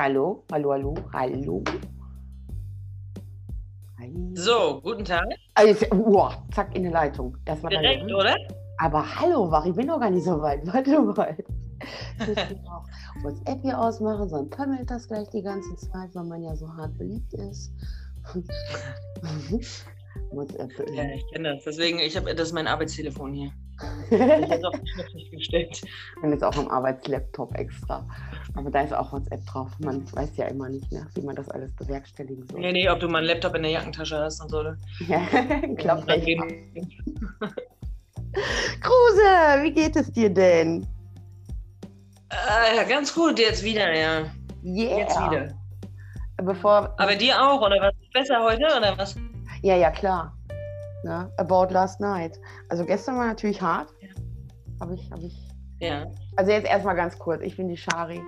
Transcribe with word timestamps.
Hallo, 0.00 0.42
hallo, 0.50 0.72
hallo, 0.72 0.94
hallo. 1.12 1.62
So, 4.32 4.80
guten 4.80 5.04
Tag. 5.04 5.26
Also, 5.54 5.84
wow, 5.90 6.32
zack, 6.54 6.74
in 6.74 6.84
die 6.84 6.88
Leitung. 6.88 7.36
Erstmal 7.44 7.68
Direkt, 7.68 8.00
danke. 8.00 8.14
oder? 8.14 8.34
Aber 8.78 9.04
hallo, 9.20 9.50
Wach, 9.50 9.66
ich 9.66 9.74
bin 9.74 9.88
noch 9.88 10.00
gar 10.00 10.08
nicht 10.08 10.24
so 10.24 10.40
weit. 10.40 10.66
Warte 10.72 11.02
mal. 11.02 11.36
Ich 12.18 12.28
muss 12.28 12.66
auch 12.66 12.84
WhatsApp 13.22 13.60
hier 13.60 13.78
ausmachen, 13.78 14.26
sonst 14.30 14.56
pömmelt 14.56 14.90
das 14.90 15.06
gleich 15.06 15.28
die 15.28 15.42
ganze 15.42 15.76
Zeit, 15.76 16.14
weil 16.14 16.24
man 16.24 16.42
ja 16.44 16.56
so 16.56 16.66
hart 16.74 16.96
beliebt 16.96 17.34
ist. 17.34 17.70
WhatsApp. 20.30 20.72
Ja, 20.94 21.04
ich 21.14 21.26
kenne 21.30 21.56
das. 21.56 21.64
Deswegen, 21.64 21.98
ich 21.98 22.16
habe 22.16 22.34
das 22.34 22.48
ist 22.48 22.54
mein 22.54 22.68
Arbeitstelefon 22.68 23.34
hier. 23.34 23.52
Ich 24.10 24.20
habe 24.20 24.68
auf 24.68 24.74
gestellt. 25.30 25.80
Und 26.22 26.30
jetzt 26.32 26.42
auch 26.44 26.56
am 26.56 26.68
Arbeitslaptop 26.68 27.54
extra. 27.56 28.06
Aber 28.56 28.70
da 28.70 28.80
ist 28.82 28.92
auch 28.92 29.12
WhatsApp 29.12 29.44
drauf. 29.46 29.70
Man 29.78 30.04
weiß 30.12 30.36
ja 30.36 30.46
immer 30.46 30.68
nicht 30.68 30.90
mehr, 30.92 31.06
wie 31.14 31.22
man 31.22 31.36
das 31.36 31.48
alles 31.48 31.74
bewerkstelligen 31.76 32.46
soll. 32.48 32.60
Nee, 32.60 32.72
nee, 32.72 32.88
ob 32.88 33.00
du 33.00 33.08
mal 33.08 33.18
einen 33.18 33.28
Laptop 33.28 33.54
in 33.54 33.62
der 33.62 33.72
Jackentasche 33.72 34.18
hast 34.18 34.40
und 34.42 34.50
so. 34.50 34.60
oder? 34.60 34.76
Ja, 35.06 35.20
klappt 35.76 36.06
gehen- 36.24 36.72
Kruse, 38.80 39.62
wie 39.62 39.72
geht 39.72 39.96
es 39.96 40.12
dir 40.12 40.30
denn? 40.30 40.86
Ah, 42.30 42.74
ja, 42.76 42.84
ganz 42.84 43.12
gut, 43.14 43.38
jetzt 43.38 43.62
wieder, 43.64 43.92
ja. 43.92 44.24
Yeah. 44.64 44.98
Jetzt 44.98 45.18
wieder. 45.20 45.48
Bevor, 46.42 46.94
Aber 46.98 47.14
dir 47.16 47.40
auch, 47.40 47.60
oder 47.60 47.76
was? 47.80 47.92
Besser 48.12 48.42
heute, 48.42 48.64
oder 48.76 48.96
was? 48.96 49.16
ja, 49.62 49.76
ja, 49.76 49.90
klar. 49.90 50.36
Ne? 51.02 51.30
About 51.38 51.72
last 51.72 51.98
night. 52.00 52.38
Also 52.68 52.84
gestern 52.84 53.16
war 53.16 53.26
natürlich 53.26 53.60
hart. 53.60 53.88
Ja. 54.80 54.86
Habe 54.86 54.94
ich, 54.94 55.10
habe 55.10 55.22
ich. 55.26 55.48
Ja. 55.80 56.06
Also 56.36 56.52
jetzt 56.52 56.66
erstmal 56.68 56.96
ganz 56.96 57.18
kurz. 57.18 57.42
Ich 57.42 57.56
bin 57.56 57.68
die 57.68 57.76
Shari. 57.76 58.20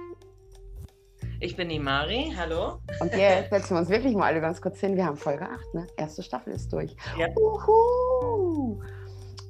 Ich 1.41 1.57
bin 1.57 1.69
die 1.69 1.79
Mari, 1.79 2.33
hallo. 2.37 2.79
Und 3.01 3.13
jetzt 3.15 3.51
setzen 3.51 3.75
wir 3.75 3.81
uns 3.81 3.89
wirklich 3.89 4.15
mal 4.15 4.27
alle 4.27 4.41
ganz 4.41 4.61
kurz 4.61 4.79
hin. 4.81 4.97
Wir 4.97 5.05
haben 5.07 5.17
Folge 5.17 5.45
8, 5.49 5.75
ne? 5.75 5.87
Erste 5.97 6.23
Staffel 6.23 6.53
ist 6.53 6.73
durch. 6.73 6.95
Ja. 7.19 7.27
Uhu. 7.37 8.81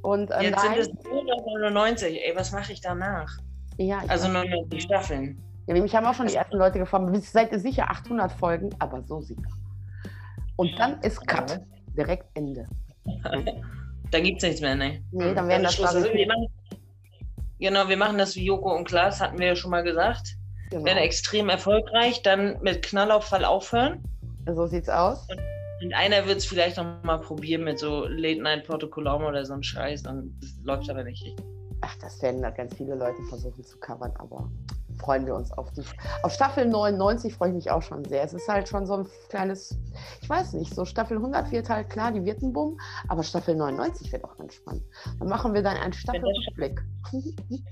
Und 0.03 0.31
ähm, 0.33 0.43
Jetzt 0.43 0.61
sind 0.63 0.79
es 0.79 0.89
nur 1.05 1.23
noch 1.25 1.45
99. 1.71 2.19
Ey, 2.25 2.35
was 2.35 2.51
mache 2.53 2.73
ich 2.73 2.81
danach? 2.81 3.31
ja, 3.77 4.01
ich 4.05 4.11
Also 4.11 4.29
weiß- 4.29 4.33
99 4.33 4.83
Staffeln. 4.83 5.43
ja, 5.67 5.75
mich 5.81 5.95
haben 5.95 6.07
auch 6.07 6.15
schon 6.15 6.27
die 6.27 6.35
ersten 6.35 6.57
Leute 6.57 6.79
gefragt, 6.79 7.15
seid 7.25 7.53
ihr 7.53 7.59
sicher 7.61 7.91
800 7.91 8.33
Folgen? 8.33 8.71
Aber 8.79 9.03
so 9.03 9.21
sicher. 9.21 9.43
Und 10.57 10.71
dann 10.79 11.01
ist 11.03 11.27
Cut. 11.27 11.61
Direkt 11.97 12.27
Ende. 12.35 12.67
Dann 14.11 14.25
gibt 14.25 14.43
es 14.43 14.49
nichts 14.49 14.61
mehr, 14.61 14.75
ne? 14.75 15.03
Nee, 15.11 15.33
dann 15.33 15.49
werden 15.49 15.65
ist 15.65 15.81
das 15.81 15.95
Genau, 17.63 17.89
wir 17.89 17.97
machen 17.97 18.19
das 18.19 18.35
wie 18.35 18.45
Joko 18.45 18.75
und 18.75 18.89
Klaas, 18.89 19.21
hatten 19.21 19.39
wir 19.39 19.47
ja 19.47 19.55
schon 19.55 19.71
mal 19.71 19.85
gesagt. 19.85 20.35
Genau. 20.71 20.85
Werden 20.85 20.99
extrem 20.99 21.49
erfolgreich, 21.49 22.21
dann 22.23 22.61
mit 22.61 22.83
Knallauffall 22.83 23.45
aufhören. 23.45 24.03
So 24.53 24.67
sieht's 24.67 24.89
aus. 24.89 25.29
Und 25.81 25.95
einer 25.95 26.27
wird 26.27 26.39
es 26.39 26.45
vielleicht 26.45 26.77
noch 26.77 27.05
mal 27.05 27.19
probieren 27.19 27.63
mit 27.63 27.79
so 27.79 28.05
Late 28.07 28.43
Night 28.43 28.67
Protokollum 28.67 29.23
oder 29.23 29.45
so 29.45 29.53
ein 29.53 29.63
Scheiß. 29.63 30.03
Das 30.03 30.15
läuft 30.65 30.91
aber 30.91 31.05
nicht 31.05 31.25
richtig. 31.25 31.47
Ach, 31.83 31.95
das 32.01 32.21
werden 32.21 32.43
da 32.43 32.51
ganz 32.51 32.75
viele 32.75 32.97
Leute 32.97 33.23
versuchen 33.29 33.63
zu 33.63 33.79
covern, 33.79 34.13
aber 34.19 34.51
freuen 35.03 35.27
wir 35.27 35.35
uns 35.35 35.53
auf 35.53 35.71
die. 35.73 35.83
Auf 36.23 36.33
Staffel 36.33 36.67
99 36.67 37.35
freue 37.35 37.49
ich 37.49 37.55
mich 37.55 37.71
auch 37.71 37.83
schon 37.83 38.05
sehr. 38.05 38.23
Es 38.23 38.33
ist 38.33 38.49
halt 38.49 38.69
schon 38.69 38.87
so 38.87 38.95
ein 38.95 39.07
kleines, 39.29 39.77
ich 40.21 40.31
weiß 40.31 40.55
nicht, 40.55 40.75
so 40.75 40.85
Staffel 40.85 41.17
100 41.17 41.51
wird 41.51 41.69
halt 41.69 41.91
klar, 41.91 42.13
die 42.13 42.25
wird 42.25 42.41
ein 42.43 42.53
Bumm, 42.53 42.79
aber 43.09 43.23
Staffel 43.23 43.57
99 43.57 44.13
wird 44.13 44.25
auch 44.25 44.37
ganz 44.39 44.55
spannend. 44.55 44.85
Dann 45.19 45.29
machen 45.29 45.53
wir 45.55 45.63
dann 45.63 45.77
einen 45.77 45.93
Staffelrückblick. 45.93 46.81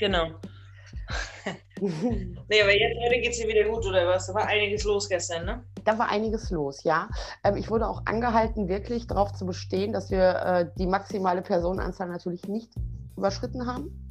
Genau. 0.00 0.26
Nee, 1.80 2.62
aber 2.62 2.72
jetzt 2.72 2.96
heute 3.04 3.20
geht 3.20 3.32
es 3.32 3.38
dir 3.38 3.48
wieder 3.48 3.64
gut, 3.64 3.84
oder 3.86 4.06
was? 4.06 4.26
Da 4.26 4.34
war 4.34 4.46
einiges 4.46 4.84
los 4.84 5.08
gestern, 5.08 5.44
ne? 5.44 5.62
Da 5.84 5.98
war 5.98 6.08
einiges 6.08 6.50
los, 6.50 6.82
ja. 6.84 7.08
Ähm, 7.42 7.56
ich 7.56 7.70
wurde 7.70 7.86
auch 7.88 8.02
angehalten, 8.06 8.68
wirklich 8.68 9.06
darauf 9.06 9.32
zu 9.32 9.44
bestehen, 9.44 9.92
dass 9.92 10.10
wir 10.10 10.36
äh, 10.36 10.70
die 10.78 10.86
maximale 10.86 11.42
Personenanzahl 11.42 12.08
natürlich 12.08 12.48
nicht 12.48 12.72
überschritten 13.16 13.66
haben. 13.66 14.03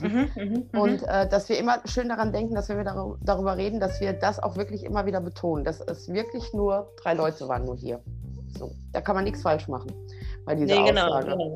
Mhm, 0.00 0.30
mhm, 0.34 0.68
mhm. 0.72 0.80
Und 0.80 1.02
äh, 1.02 1.28
dass 1.28 1.48
wir 1.48 1.58
immer 1.58 1.80
schön 1.86 2.08
daran 2.08 2.32
denken, 2.32 2.54
dass 2.54 2.68
wenn 2.68 2.76
wir 2.78 2.84
darü- 2.84 3.16
darüber 3.22 3.56
reden, 3.56 3.80
dass 3.80 4.00
wir 4.00 4.12
das 4.12 4.38
auch 4.40 4.56
wirklich 4.56 4.84
immer 4.84 5.06
wieder 5.06 5.20
betonen, 5.20 5.64
dass 5.64 5.80
es 5.80 6.08
wirklich 6.12 6.52
nur 6.52 6.92
drei 7.02 7.14
Leute 7.14 7.48
waren 7.48 7.64
nur 7.64 7.76
hier. 7.76 8.00
So, 8.58 8.70
da 8.92 9.00
kann 9.00 9.14
man 9.16 9.24
nichts 9.24 9.42
falsch 9.42 9.68
machen 9.68 9.90
bei 10.46 10.54
dieser 10.54 10.80
nee, 10.80 10.88
genau. 10.88 11.06
Aussage. 11.08 11.30
genau. 11.32 11.54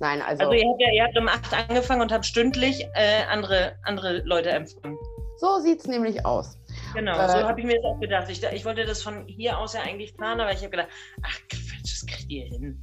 Nein, 0.00 0.20
also, 0.20 0.44
Also, 0.44 0.52
ihr 0.54 0.68
habt, 0.68 0.80
ja, 0.80 0.92
ihr 0.92 1.04
habt 1.04 1.16
um 1.18 1.28
8 1.28 1.68
angefangen 1.70 2.02
und 2.02 2.12
habt 2.12 2.26
stündlich 2.26 2.84
äh, 2.94 3.24
andere, 3.30 3.72
andere 3.84 4.18
Leute 4.24 4.50
empfangen. 4.50 4.98
so 5.38 5.58
sieht 5.60 5.80
es 5.80 5.86
nämlich 5.86 6.26
aus. 6.26 6.58
Genau, 6.94 7.18
Äh, 7.18 7.28
so 7.28 7.48
habe 7.48 7.58
ich 7.60 7.66
mir 7.66 7.76
das 7.76 7.84
auch 7.84 8.00
gedacht. 8.00 8.28
Ich, 8.28 8.42
ich 8.42 8.64
wollte 8.64 8.84
das 8.84 9.02
von 9.02 9.26
hier 9.28 9.58
aus 9.58 9.72
ja 9.74 9.80
eigentlich 9.82 10.14
planen, 10.16 10.40
aber 10.42 10.52
ich 10.52 10.58
habe 10.58 10.70
gedacht, 10.70 10.88
ach 11.22 11.38
Quatsch, 11.48 11.84
das 11.84 12.06
kriegt 12.06 12.30
ihr 12.30 12.44
hin. 12.46 12.82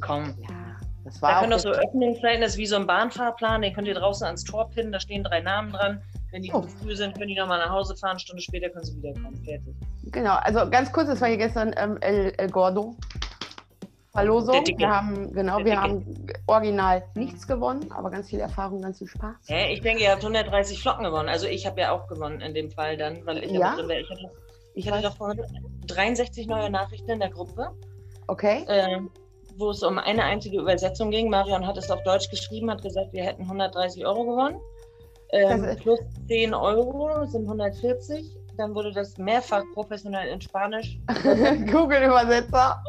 Komm. 0.00 0.34
Ja, 0.42 0.76
das 1.04 1.14
Da 1.20 1.22
war 1.22 1.40
können 1.40 1.52
auch 1.52 1.58
so 1.58 1.70
Öffnungszeiten, 1.70 2.40
das 2.40 2.52
ist 2.52 2.58
wie 2.58 2.66
so 2.66 2.76
ein 2.76 2.86
Bahnfahrplan, 2.86 3.62
den 3.62 3.72
könnt 3.74 3.88
ihr 3.88 3.94
draußen 3.94 4.26
ans 4.26 4.44
Tor 4.44 4.68
pinnen, 4.70 4.92
da 4.92 5.00
stehen 5.00 5.24
drei 5.24 5.40
Namen 5.40 5.72
dran. 5.72 6.02
Wenn 6.32 6.42
die 6.42 6.52
Oh. 6.52 6.60
zu 6.60 6.68
früh 6.68 6.94
sind, 6.96 7.14
können 7.14 7.28
die 7.28 7.36
nochmal 7.38 7.58
nach 7.60 7.70
Hause 7.70 7.96
fahren, 7.96 8.10
eine 8.12 8.20
Stunde 8.20 8.42
später 8.42 8.68
können 8.68 8.84
sie 8.84 8.96
wiederkommen. 8.96 9.36
Fertig. 9.44 9.74
genau. 10.10 10.34
Also 10.42 10.68
ganz 10.68 10.92
kurz, 10.92 11.08
es 11.08 11.20
war 11.20 11.28
hier 11.28 11.38
gestern 11.38 11.72
ähm, 11.76 11.96
El, 12.00 12.32
El 12.36 12.50
Gordo. 12.50 12.96
Verlosung. 14.12 14.64
Wir 14.78 14.88
haben, 14.88 15.30
genau, 15.34 15.62
wir 15.62 15.78
haben 15.80 16.26
original 16.46 17.04
nichts 17.14 17.46
gewonnen, 17.46 17.90
aber 17.92 18.10
ganz 18.10 18.30
viel 18.30 18.40
Erfahrung, 18.40 18.80
ganz 18.80 18.96
viel 18.98 19.08
Spaß. 19.08 19.36
Hä? 19.46 19.74
Ich 19.74 19.82
denke, 19.82 20.02
ihr 20.04 20.10
habt 20.10 20.22
130 20.22 20.80
Flocken 20.80 21.04
gewonnen. 21.04 21.28
Also 21.28 21.46
ich 21.46 21.66
habe 21.66 21.80
ja 21.82 21.92
auch 21.92 22.06
gewonnen 22.08 22.40
in 22.40 22.54
dem 22.54 22.70
Fall 22.70 22.96
dann, 22.96 23.24
weil 23.26 23.44
ich 23.44 23.50
ja, 23.50 23.74
drin 23.76 23.88
wäre. 23.88 24.00
Ich 24.00 24.10
hatte, 24.10 24.30
ich 24.74 24.90
hatte 24.90 25.02
doch 25.02 25.16
vorhin 25.18 25.42
63 25.86 26.46
neue 26.46 26.70
Nachrichten 26.70 27.10
in 27.10 27.20
der 27.20 27.28
Gruppe, 27.30 27.70
Okay? 28.26 28.64
äh, 28.68 29.00
wo 29.58 29.70
es 29.70 29.82
um 29.82 29.98
eine 29.98 30.24
einzige 30.24 30.60
Übersetzung 30.60 31.10
ging. 31.10 31.30
Marion 31.30 31.66
hat 31.66 31.76
es 31.76 31.90
auf 31.90 32.02
Deutsch 32.02 32.30
geschrieben, 32.30 32.70
hat 32.70 32.82
gesagt, 32.82 33.12
wir 33.12 33.24
hätten 33.24 33.42
130 33.42 34.04
Euro 34.06 34.24
gewonnen. 34.24 34.60
Ähm, 35.32 35.76
plus 35.80 35.98
10 36.28 36.54
Euro 36.54 37.24
sind 37.26 37.42
140. 37.42 38.36
Dann 38.56 38.74
wurde 38.74 38.92
das 38.92 39.18
mehrfach 39.18 39.62
professionell 39.74 40.28
in 40.28 40.40
Spanisch 40.40 40.98
Google-Übersetzer. 41.70 42.82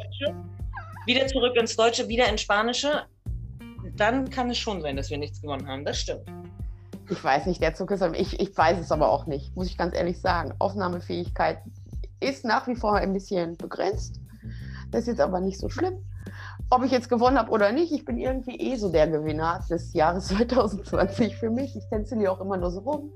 Wieder 1.06 1.28
zurück 1.28 1.56
ins 1.56 1.76
Deutsche, 1.76 2.08
wieder 2.08 2.28
ins 2.30 2.42
Spanische. 2.42 3.04
Dann 3.96 4.30
kann 4.30 4.50
es 4.50 4.58
schon 4.58 4.82
sein, 4.82 4.96
dass 4.96 5.10
wir 5.10 5.18
nichts 5.18 5.42
gewonnen 5.42 5.68
haben. 5.68 5.84
Das 5.84 6.00
stimmt. 6.00 6.24
Ich 7.10 7.24
weiß 7.24 7.46
nicht, 7.46 7.62
der 7.62 7.74
Zug 7.74 7.92
ist, 7.92 8.04
ich, 8.16 8.40
ich 8.40 8.58
weiß 8.58 8.80
es 8.80 8.92
aber 8.92 9.10
auch 9.10 9.28
nicht, 9.28 9.56
muss 9.56 9.68
ich 9.68 9.78
ganz 9.78 9.96
ehrlich 9.96 10.20
sagen. 10.20 10.54
Aufnahmefähigkeit 10.60 11.60
ist 12.20 12.44
nach 12.44 12.68
wie 12.68 12.76
vor 12.76 12.96
ein 12.96 13.14
bisschen 13.14 13.56
begrenzt. 13.58 14.20
Das 14.92 15.02
ist 15.02 15.08
jetzt 15.08 15.22
aber 15.22 15.40
nicht 15.40 15.60
so 15.60 15.70
schlimm. 15.70 16.04
Ob 16.70 16.84
ich 16.84 16.92
jetzt 16.92 17.08
gewonnen 17.08 17.38
habe 17.38 17.50
oder 17.52 17.72
nicht, 17.72 17.94
ich 17.94 18.04
bin 18.04 18.18
irgendwie 18.18 18.58
eh 18.58 18.76
so 18.76 18.92
der 18.92 19.08
Gewinner 19.08 19.64
des 19.70 19.94
Jahres 19.94 20.28
2020 20.28 21.38
für 21.38 21.50
mich. 21.50 21.76
Ich 21.78 21.88
tänzel 21.90 22.20
hier 22.20 22.32
auch 22.32 22.42
immer 22.42 22.58
nur 22.58 22.72
so 22.72 22.82
rum. 22.82 23.14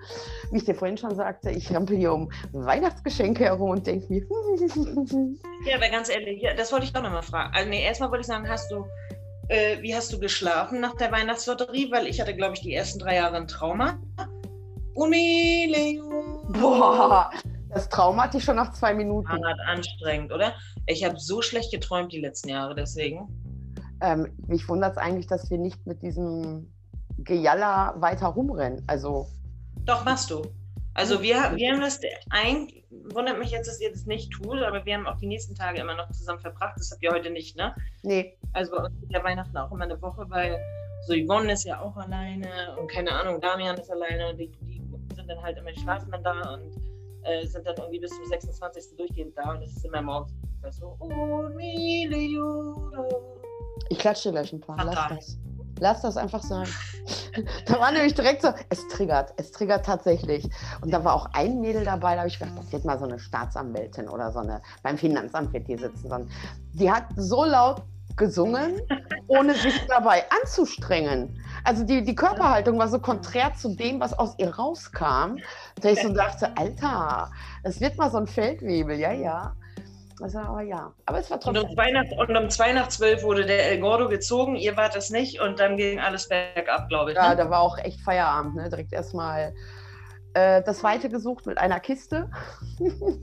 Wie 0.51 0.57
ich 0.57 0.66
dir 0.66 0.75
vorhin 0.75 0.97
schon 0.97 1.16
sagte, 1.16 1.51
ich 1.51 1.73
rampel 1.73 1.97
hier 1.97 2.13
um 2.13 2.31
Weihnachtsgeschenke 2.53 3.44
herum 3.44 3.72
und 3.72 3.85
denke 3.85 4.06
mir, 4.07 4.22
Ja, 5.66 5.75
aber 5.75 5.90
ganz 5.90 6.09
ehrlich, 6.09 6.45
das 6.56 6.72
wollte 6.72 6.85
ich 6.85 6.95
auch 6.95 7.03
nochmal 7.03 7.23
fragen. 7.23 7.53
Also, 7.53 7.69
nee, 7.69 7.84
erstmal 7.84 8.09
wollte 8.09 8.22
ich 8.22 8.28
sagen, 8.28 8.47
hast 8.47 8.72
du, 8.72 8.85
äh, 9.50 9.81
wie 9.81 9.94
hast 9.94 10.13
du 10.13 10.19
geschlafen 10.19 10.79
nach 10.79 10.95
der 10.95 11.11
Weihnachtslotterie? 11.11 11.91
Weil 11.91 12.07
ich 12.07 12.22
hatte, 12.22 12.34
glaube 12.34 12.53
ich, 12.56 12.61
die 12.61 12.73
ersten 12.73 13.00
drei 13.00 13.16
Jahre 13.16 13.35
ein 13.35 13.47
Trauma. 13.47 14.00
Unileo. 14.94 16.44
boah, 16.50 17.31
das 17.69 17.88
Trauma 17.88 18.23
hatte 18.23 18.38
ich 18.38 18.44
schon 18.44 18.57
nach 18.57 18.73
zwei 18.73 18.94
Minuten. 18.94 19.29
Anstrengend, 19.66 20.31
oder? 20.31 20.53
Ich 20.87 21.03
habe 21.03 21.17
so 21.17 21.41
schlecht 21.41 21.72
geträumt 21.72 22.11
die 22.11 22.20
letzten 22.20 22.49
Jahre, 22.49 22.75
deswegen. 22.75 23.29
Ähm, 24.01 24.27
mich 24.47 24.67
wundert 24.67 24.93
es 24.93 24.97
eigentlich, 24.97 25.27
dass 25.27 25.49
wir 25.49 25.57
nicht 25.57 25.85
mit 25.85 26.01
diesem 26.01 26.71
Gejalla 27.19 27.93
weiter 28.01 28.27
rumrennen. 28.27 28.83
Also, 28.87 29.27
Doch, 29.85 30.03
machst 30.05 30.29
du. 30.31 30.41
Also 30.93 31.21
wir, 31.21 31.41
haben- 31.41 31.55
wir 31.55 31.71
haben 31.71 31.79
das 31.81 32.01
ein, 32.31 32.67
wundert 33.13 33.39
mich 33.39 33.51
jetzt, 33.51 33.67
dass 33.67 33.79
ihr 33.79 33.91
das 33.91 34.05
nicht 34.05 34.31
tut, 34.33 34.61
aber 34.61 34.83
wir 34.85 34.93
haben 34.95 35.07
auch 35.07 35.17
die 35.17 35.27
nächsten 35.27 35.55
Tage 35.55 35.79
immer 35.79 35.95
noch 35.95 36.11
zusammen 36.11 36.39
verbracht. 36.39 36.73
Das 36.77 36.91
habt 36.91 37.01
ihr 37.01 37.11
heute 37.11 37.29
nicht, 37.29 37.55
ne? 37.55 37.73
nee, 38.03 38.37
Also 38.53 38.71
bei 38.75 38.83
uns 38.83 39.01
ist 39.01 39.11
ja 39.11 39.23
Weihnachten 39.23 39.55
auch 39.55 39.71
immer 39.71 39.85
eine 39.85 40.01
Woche, 40.01 40.25
weil 40.29 40.59
so 41.07 41.13
Yvonne 41.13 41.53
ist 41.53 41.63
ja 41.63 41.79
auch 41.79 41.95
alleine 41.95 42.75
und 42.77 42.91
keine 42.91 43.11
Ahnung, 43.13 43.39
Damian 43.39 43.77
ist 43.77 43.89
alleine 43.89 44.29
und 44.31 44.37
die, 44.37 44.51
die 44.61 44.81
sind 45.15 45.29
dann 45.29 45.41
halt 45.41 45.57
immer, 45.57 45.71
die 45.71 45.79
schlafen 45.79 46.11
dann 46.11 46.23
da 46.23 46.53
und 46.55 46.71
äh, 47.23 47.45
sind 47.47 47.65
dann 47.65 47.75
irgendwie 47.77 47.99
bis 47.99 48.11
zum 48.11 48.25
26. 48.25 48.97
durchgehend 48.97 49.35
da 49.37 49.51
und 49.51 49.61
es 49.63 49.75
ist 49.77 49.85
immer 49.85 50.01
morgens 50.01 50.33
so, 50.71 50.95
oh, 50.99 51.43
Milioro. 51.55 53.41
Ich 53.90 53.99
klatsche 53.99 54.31
gleich 54.31 54.53
ein 54.53 54.61
paar. 54.61 54.78
Lass 54.84 54.96
Fatal. 54.96 55.17
das. 55.17 55.37
Lass 55.79 56.02
das 56.02 56.17
einfach 56.17 56.43
sein. 56.43 56.67
da 57.66 57.79
war 57.79 57.91
nämlich 57.91 58.13
direkt 58.13 58.43
so, 58.43 58.49
es 58.69 58.87
triggert, 58.87 59.34
es 59.37 59.52
triggert 59.52 59.85
tatsächlich. 59.85 60.47
Und 60.81 60.93
da 60.93 61.03
war 61.03 61.16
auch 61.16 61.28
ein 61.34 61.59
Mädel 61.59 61.84
dabei, 61.84 62.13
da 62.13 62.19
habe 62.19 62.28
ich 62.28 62.37
gedacht, 62.37 62.58
das 62.58 62.72
wird 62.72 62.85
mal 62.85 62.99
so 62.99 63.05
eine 63.05 63.17
Staatsanwältin 63.17 64.08
oder 64.08 64.31
so 64.31 64.40
eine, 64.40 64.61
beim 64.84 64.97
Finanzamt 64.97 65.52
wird 65.53 65.67
die 65.67 65.78
sitzen. 65.78 66.08
sondern 66.08 66.29
Die 66.73 66.91
hat 66.91 67.05
so 67.16 67.46
laut 67.46 67.81
gesungen, 68.16 68.81
ohne 69.28 69.55
sich 69.55 69.73
dabei 69.87 70.23
anzustrengen. 70.41 71.43
Also 71.63 71.84
die, 71.84 72.03
die 72.03 72.16
Körperhaltung 72.16 72.78
war 72.78 72.87
so 72.87 72.99
konträr 72.99 73.53
zu 73.55 73.75
dem, 73.75 73.99
was 73.99 74.17
aus 74.17 74.35
ihr 74.37 74.55
rauskam, 74.55 75.37
dass 75.81 75.93
ich 75.93 76.02
so 76.02 76.13
dachte, 76.13 76.55
Alter, 76.58 77.31
es 77.63 77.81
wird 77.81 77.97
mal 77.97 78.11
so 78.11 78.17
ein 78.17 78.28
Feldwebel, 78.28 78.99
ja, 78.99 79.11
ja. 79.11 79.55
Also, 80.22 80.40
aber 80.40 80.62
ja, 80.62 80.94
aber 81.06 81.20
es 81.20 81.32
war 81.32 81.38
Und 81.47 81.58
um, 81.58 81.68
trotzdem. 81.68 81.76
zwei 81.76 81.91
nach, 81.91 82.06
und 82.18 82.38
um 82.38 82.50
zwei 82.50 82.73
nach 82.73 82.88
zwölf 82.90 83.23
wurde 83.23 83.46
der 83.46 83.72
El 83.72 83.79
Gordo 83.79 84.08
gezogen, 84.08 84.56
ihr 84.56 84.78
wart 84.78 84.96
es 84.96 85.09
nicht 85.09 85.41
und 85.41 85.59
dann 85.59 85.78
ging 85.78 86.00
alles 86.00 86.28
bergab, 86.29 86.90
glaube 86.90 87.12
ich. 87.12 87.18
Ja, 87.18 87.29
Ne? 87.32 87.35
da 87.35 87.50
war 87.50 87.62
auch 87.62 87.78
echt 87.79 88.02
Feierabend, 88.02 88.56
ne? 88.56 88.70
Direkt 88.70 88.94
erstmal 88.94 89.53
äh, 90.34 90.62
das 90.64 90.84
Weite 90.84 91.09
gesucht 91.09 91.46
mit 91.47 91.58
einer 91.58 91.79
Kiste. 91.79 92.29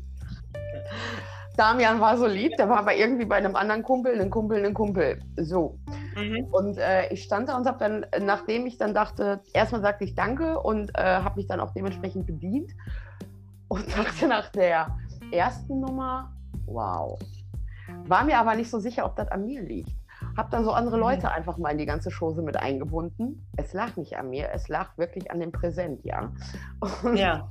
Damian 1.56 2.00
war 2.00 2.16
so 2.16 2.26
lieb, 2.26 2.56
der 2.56 2.68
war 2.68 2.78
aber 2.78 2.94
irgendwie 2.94 3.24
bei 3.24 3.34
einem 3.36 3.56
anderen 3.56 3.82
Kumpel, 3.82 4.12
einen 4.14 4.30
Kumpel, 4.30 4.58
einen 4.58 4.74
Kumpel. 4.74 5.20
So. 5.36 5.76
Mhm. 6.14 6.44
Und 6.52 6.78
äh, 6.78 7.12
ich 7.12 7.24
stand 7.24 7.48
da 7.48 7.56
und 7.56 7.66
habe 7.66 7.78
dann, 7.78 8.06
nachdem 8.24 8.64
ich 8.66 8.78
dann 8.78 8.94
dachte, 8.94 9.40
erstmal 9.52 9.80
sagte 9.80 10.04
ich 10.04 10.14
Danke 10.14 10.60
und 10.60 10.96
äh, 10.96 11.02
habe 11.02 11.36
mich 11.36 11.48
dann 11.48 11.58
auch 11.58 11.72
dementsprechend 11.72 12.26
bedient 12.26 12.70
und 13.66 13.90
sagte 13.90 14.28
nach 14.28 14.50
der 14.50 14.96
ersten 15.32 15.80
Nummer, 15.80 16.32
wow. 16.66 17.18
War 18.06 18.24
mir 18.24 18.38
aber 18.38 18.54
nicht 18.54 18.70
so 18.70 18.78
sicher, 18.78 19.04
ob 19.06 19.16
das 19.16 19.28
an 19.28 19.44
mir 19.46 19.62
liegt. 19.62 19.92
Hab 20.36 20.50
dann 20.50 20.64
so 20.64 20.72
andere 20.72 20.96
Mhm. 20.96 21.02
Leute 21.02 21.30
einfach 21.30 21.58
mal 21.58 21.70
in 21.70 21.78
die 21.78 21.86
ganze 21.86 22.10
Chose 22.10 22.42
mit 22.42 22.56
eingebunden. 22.56 23.46
Es 23.56 23.72
lag 23.72 23.96
nicht 23.96 24.16
an 24.18 24.30
mir, 24.30 24.50
es 24.52 24.68
lag 24.68 24.96
wirklich 24.98 25.30
an 25.30 25.40
dem 25.40 25.52
Präsent, 25.52 26.04
ja. 26.04 26.32
Und 27.02 27.16
Ja. 27.16 27.48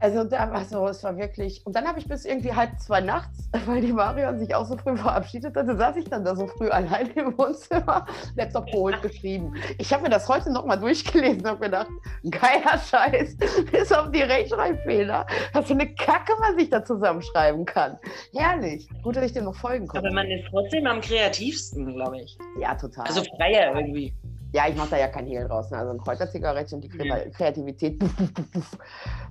Also 0.00 0.24
da 0.24 0.50
war 0.50 0.64
so, 0.64 0.88
es 0.88 1.04
war 1.04 1.16
wirklich. 1.16 1.64
Und 1.66 1.76
dann 1.76 1.86
habe 1.86 1.98
ich 1.98 2.08
bis 2.08 2.24
irgendwie 2.24 2.52
halb 2.52 2.78
zwei 2.80 3.00
nachts, 3.00 3.50
weil 3.66 3.82
die 3.82 3.92
Marion 3.92 4.38
sich 4.38 4.54
auch 4.54 4.64
so 4.64 4.76
früh 4.76 4.96
verabschiedet 4.96 5.54
hatte, 5.54 5.76
saß 5.76 5.96
ich 5.96 6.06
dann 6.06 6.24
da 6.24 6.34
so 6.34 6.46
früh 6.46 6.68
alleine 6.70 7.10
im 7.10 7.38
Wohnzimmer, 7.38 8.06
Laptop 8.36 8.66
geholt, 8.66 9.02
geschrieben. 9.02 9.54
Ich 9.78 9.92
habe 9.92 10.04
mir 10.04 10.08
das 10.08 10.28
heute 10.28 10.50
nochmal 10.50 10.78
durchgelesen 10.78 11.42
und 11.42 11.46
habe 11.46 11.60
gedacht, 11.60 11.88
geiler 12.30 12.78
Scheiß, 12.78 13.36
bis 13.70 13.92
auf 13.92 14.10
die 14.10 14.22
Rechtschreibfehler. 14.22 15.26
Was 15.52 15.66
für 15.66 15.74
eine 15.74 15.92
Kacke 15.94 16.32
man 16.40 16.56
sich 16.58 16.70
da 16.70 16.84
zusammenschreiben 16.84 17.64
kann. 17.66 17.98
Herrlich. 18.34 18.88
Gut, 19.02 19.16
dass 19.16 19.24
ich 19.26 19.32
dem 19.32 19.44
noch 19.44 19.54
folgen 19.54 19.86
konnte. 19.86 20.06
Aber 20.06 20.14
man 20.14 20.30
ist 20.30 20.46
trotzdem 20.50 20.86
am 20.86 21.00
kreativsten, 21.00 21.94
glaube 21.94 22.22
ich. 22.22 22.38
ja, 22.58 22.74
total. 22.74 23.06
Also 23.06 23.22
freier 23.36 23.74
irgendwie. 23.74 24.14
Ja, 24.52 24.68
ich 24.68 24.76
mache 24.76 24.90
da 24.90 24.98
ja 24.98 25.08
kein 25.08 25.26
Hehl 25.26 25.46
draus. 25.46 25.70
Ne? 25.70 25.78
Also 25.78 25.92
ein 25.92 25.98
Kräuterzigarettchen 25.98 26.76
und 26.76 26.84
die 26.84 26.90
Kre- 26.90 27.30
Kreativität. 27.30 28.00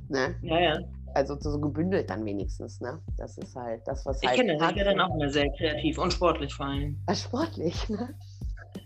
Ne? 0.10 0.36
Ja, 0.42 0.60
ja. 0.60 0.80
Also 1.14 1.38
so 1.40 1.60
gebündelt 1.60 2.10
dann 2.10 2.24
wenigstens. 2.26 2.82
Ne? 2.82 3.00
Das 3.18 3.38
ist 3.38 3.56
halt 3.56 3.82
das, 3.88 4.06
was 4.06 4.22
Ich 4.22 4.28
halt. 4.30 4.38
kenne 4.38 4.54
das. 4.54 4.62
Ich 4.62 4.68
hart 4.68 4.76
wäre 4.76 4.90
dann 4.96 5.02
auch 5.02 5.14
immer 5.16 5.30
sehr 5.30 5.50
kreativ 5.58 5.98
und 5.98 6.14
sportlich 6.14 6.54
vor 6.54 6.68
allem. 6.68 6.98
Ah, 7.08 7.16
Sportlich, 7.16 7.90
ne? 7.90 8.14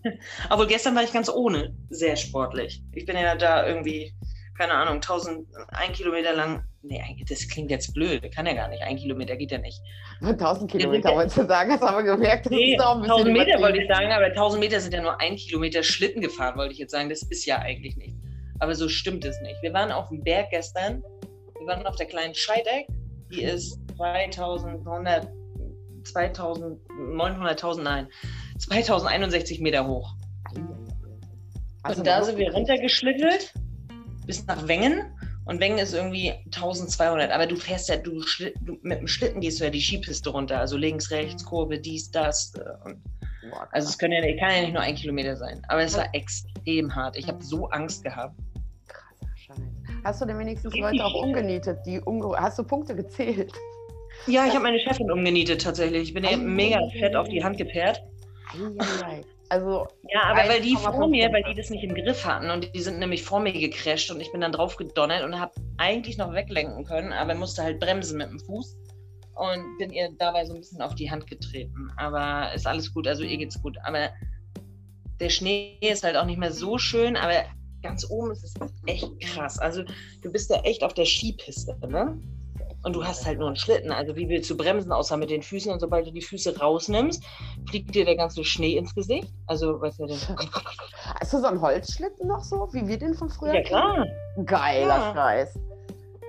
Obwohl 0.49 0.67
gestern 0.67 0.95
war 0.95 1.03
ich 1.03 1.11
ganz 1.13 1.29
ohne 1.29 1.73
sehr 1.89 2.15
sportlich. 2.15 2.81
Ich 2.93 3.05
bin 3.05 3.15
ja 3.17 3.35
da 3.35 3.67
irgendwie, 3.67 4.13
keine 4.57 4.73
Ahnung, 4.73 4.95
1000, 4.95 5.47
ein 5.69 5.91
Kilometer 5.93 6.33
lang. 6.33 6.63
Nee, 6.81 7.01
das 7.29 7.47
klingt 7.47 7.71
jetzt 7.71 7.93
blöd. 7.93 8.29
Kann 8.35 8.45
ja 8.45 8.53
gar 8.53 8.67
nicht. 8.67 8.83
Ein 8.83 8.97
Kilometer 8.97 9.35
geht 9.37 9.51
ja 9.51 9.57
nicht. 9.57 9.79
1000 10.21 10.69
sind 10.71 10.71
Kilometer 10.81 11.09
ja- 11.11 11.15
wolltest 11.15 11.37
du 11.37 11.45
sagen, 11.47 11.71
hast 11.71 11.81
aber 11.83 12.03
gemerkt, 12.03 12.45
das 12.45 12.51
Nee, 12.51 12.75
ist 12.75 12.81
auch 12.81 12.95
ein 12.95 13.01
bisschen 13.01 13.15
1000 13.17 13.37
Meter 13.37 13.61
wollte 13.61 13.81
ich 13.81 13.87
sagen, 13.87 14.11
aber 14.11 14.25
1000 14.25 14.59
Meter 14.59 14.79
sind 14.79 14.93
ja 14.93 15.01
nur 15.01 15.19
ein 15.21 15.35
Kilometer 15.37 15.81
Schlitten 15.83 16.21
gefahren, 16.21 16.57
wollte 16.57 16.73
ich 16.73 16.79
jetzt 16.79 16.91
sagen. 16.91 17.09
Das 17.09 17.23
ist 17.23 17.45
ja 17.45 17.59
eigentlich 17.59 17.95
nicht. 17.97 18.15
Aber 18.59 18.75
so 18.75 18.87
stimmt 18.89 19.25
es 19.25 19.39
nicht. 19.41 19.55
Wir 19.61 19.73
waren 19.73 19.91
auf 19.91 20.09
dem 20.09 20.21
Berg 20.23 20.49
gestern. 20.51 21.01
Wir 21.59 21.67
waren 21.67 21.85
auf 21.87 21.95
der 21.95 22.05
kleinen 22.05 22.35
Scheideck. 22.35 22.87
Die 23.31 23.43
ist 23.43 23.79
2100, 23.97 25.27
2900, 26.03 27.77
nein, 27.83 28.07
2061 28.59 29.59
Meter 29.61 29.87
hoch. 29.87 30.13
Also 31.83 31.99
und 31.99 32.07
da 32.07 32.23
sind 32.23 32.37
wir 32.37 32.51
runtergeschlittelt 32.53 33.53
bis 34.25 34.45
nach 34.45 34.67
Wengen. 34.67 35.03
Und 35.45 35.59
Wengen 35.59 35.77
ist 35.77 35.93
irgendwie 35.93 36.31
1200. 36.45 37.31
Aber 37.31 37.45
du 37.45 37.55
fährst 37.55 37.89
ja, 37.89 37.97
du, 37.97 38.23
du 38.61 38.77
mit 38.81 38.99
dem 38.99 39.07
Schlitten 39.07 39.41
gehst 39.41 39.59
du 39.59 39.65
ja 39.65 39.69
die 39.69 39.81
Skipiste 39.81 40.29
runter. 40.29 40.59
Also 40.59 40.77
links, 40.77 41.11
rechts, 41.11 41.43
Kurve, 41.43 41.77
dies, 41.79 42.09
das. 42.11 42.53
äh, 42.55 42.61
Und 42.85 43.01
Boah, 43.49 43.67
also 43.71 43.89
es 43.89 43.97
können 43.97 44.13
ja, 44.13 44.21
kann 44.37 44.55
ja 44.55 44.61
nicht 44.61 44.73
nur 44.73 44.81
ein 44.81 44.95
Kilometer 44.95 45.35
sein. 45.35 45.61
Aber 45.67 45.81
es 45.81 45.97
war 45.97 46.07
extrem 46.13 46.93
hart. 46.95 47.17
Ich 47.17 47.27
habe 47.27 47.43
so 47.43 47.67
Angst 47.69 48.03
gehabt. 48.03 48.35
krasser 48.87 49.37
Scheiß. 49.37 49.57
Hast 50.05 50.21
du 50.21 50.25
denn 50.25 50.39
wenigstens 50.39 50.75
Leute 50.75 51.03
auch 51.03 51.15
umgenietet, 51.15 51.79
die 51.85 51.99
umge 51.99 52.37
hast 52.37 52.57
du 52.59 52.63
Punkte 52.63 52.95
gezählt? 52.95 53.51
Ja, 54.27 54.45
ich 54.45 54.53
habe 54.53 54.63
meine 54.63 54.79
Chefin 54.79 55.11
umgenietet 55.11 55.61
tatsächlich. 55.61 56.03
Ich 56.03 56.13
bin 56.13 56.23
ihr 56.23 56.37
mega 56.37 56.79
fett 56.99 57.15
auf 57.15 57.27
die 57.27 57.43
Hand. 57.43 57.59
Eieiei. 57.61 59.23
Also, 59.53 59.85
Ja, 60.11 60.23
aber 60.23 60.49
weil 60.49 60.61
die 60.61 60.75
1,5 60.75 60.95
vor 60.95 61.07
mir, 61.07 61.31
weil 61.31 61.43
die 61.43 61.53
das 61.53 61.69
nicht 61.69 61.83
im 61.83 61.93
Griff 61.93 62.25
hatten 62.25 62.49
und 62.49 62.73
die 62.73 62.81
sind 62.81 62.97
nämlich 62.97 63.21
vor 63.21 63.39
mir 63.39 63.53
gecrasht 63.53 64.09
und 64.09 64.19
ich 64.19 64.31
bin 64.31 64.41
dann 64.41 64.51
drauf 64.51 64.77
gedonnert 64.77 65.23
und 65.23 65.39
habe 65.39 65.53
eigentlich 65.77 66.17
noch 66.17 66.33
weglenken 66.33 66.85
können, 66.85 67.13
aber 67.13 67.35
musste 67.35 67.61
halt 67.61 67.79
bremsen 67.79 68.17
mit 68.17 68.31
dem 68.31 68.39
Fuß 68.39 68.75
und 69.35 69.77
bin 69.77 69.91
ihr 69.93 70.09
dabei 70.17 70.43
so 70.45 70.55
ein 70.55 70.59
bisschen 70.59 70.81
auf 70.81 70.95
die 70.95 71.11
Hand 71.11 71.27
getreten. 71.27 71.91
Aber 71.97 72.51
ist 72.55 72.65
alles 72.65 72.91
gut, 72.91 73.07
also 73.07 73.21
ihr 73.21 73.37
geht's 73.37 73.61
gut. 73.61 73.77
Aber 73.83 74.09
der 75.19 75.29
Schnee 75.29 75.77
ist 75.81 76.03
halt 76.03 76.17
auch 76.17 76.25
nicht 76.25 76.39
mehr 76.39 76.51
so 76.51 76.79
schön, 76.79 77.15
aber 77.15 77.43
ganz 77.83 78.09
oben 78.09 78.31
ist 78.31 78.43
es 78.43 78.55
echt 78.87 79.19
krass. 79.19 79.59
Also 79.59 79.83
du 80.23 80.31
bist 80.31 80.49
ja 80.49 80.61
echt 80.61 80.83
auf 80.83 80.95
der 80.95 81.05
Skipiste, 81.05 81.77
ne? 81.87 82.17
Und 82.83 82.93
du 82.93 83.03
hast 83.03 83.25
halt 83.25 83.39
nur 83.39 83.47
einen 83.47 83.55
Schlitten. 83.55 83.91
Also 83.91 84.15
wie 84.15 84.27
willst 84.27 84.49
du 84.49 84.57
bremsen, 84.57 84.91
außer 84.91 85.15
mit 85.17 85.29
den 85.29 85.41
Füßen? 85.41 85.71
Und 85.71 85.79
sobald 85.79 86.05
du 86.05 86.11
die 86.11 86.21
Füße 86.21 86.59
rausnimmst, 86.59 87.23
fliegt 87.69 87.95
dir 87.95 88.03
der 88.05 88.17
ganze 88.17 88.43
Schnee 88.43 88.75
ins 88.77 88.93
Gesicht. 88.93 89.33
Also, 89.47 89.79
weißt 89.81 89.99
du, 89.99 90.07
hast 90.09 91.33
du 91.33 91.39
so 91.39 91.47
einen 91.47 91.61
Holzschlitten 91.61 92.27
noch 92.27 92.43
so, 92.43 92.67
wie 92.73 92.85
wir 92.87 92.97
den 92.97 93.13
von 93.13 93.29
früher 93.29 93.55
Ja, 93.55 93.61
klar. 93.61 94.05
kennen? 94.35 94.45
Geiler 94.45 94.87
Ja. 94.97 95.13
Scheiß. 95.13 95.59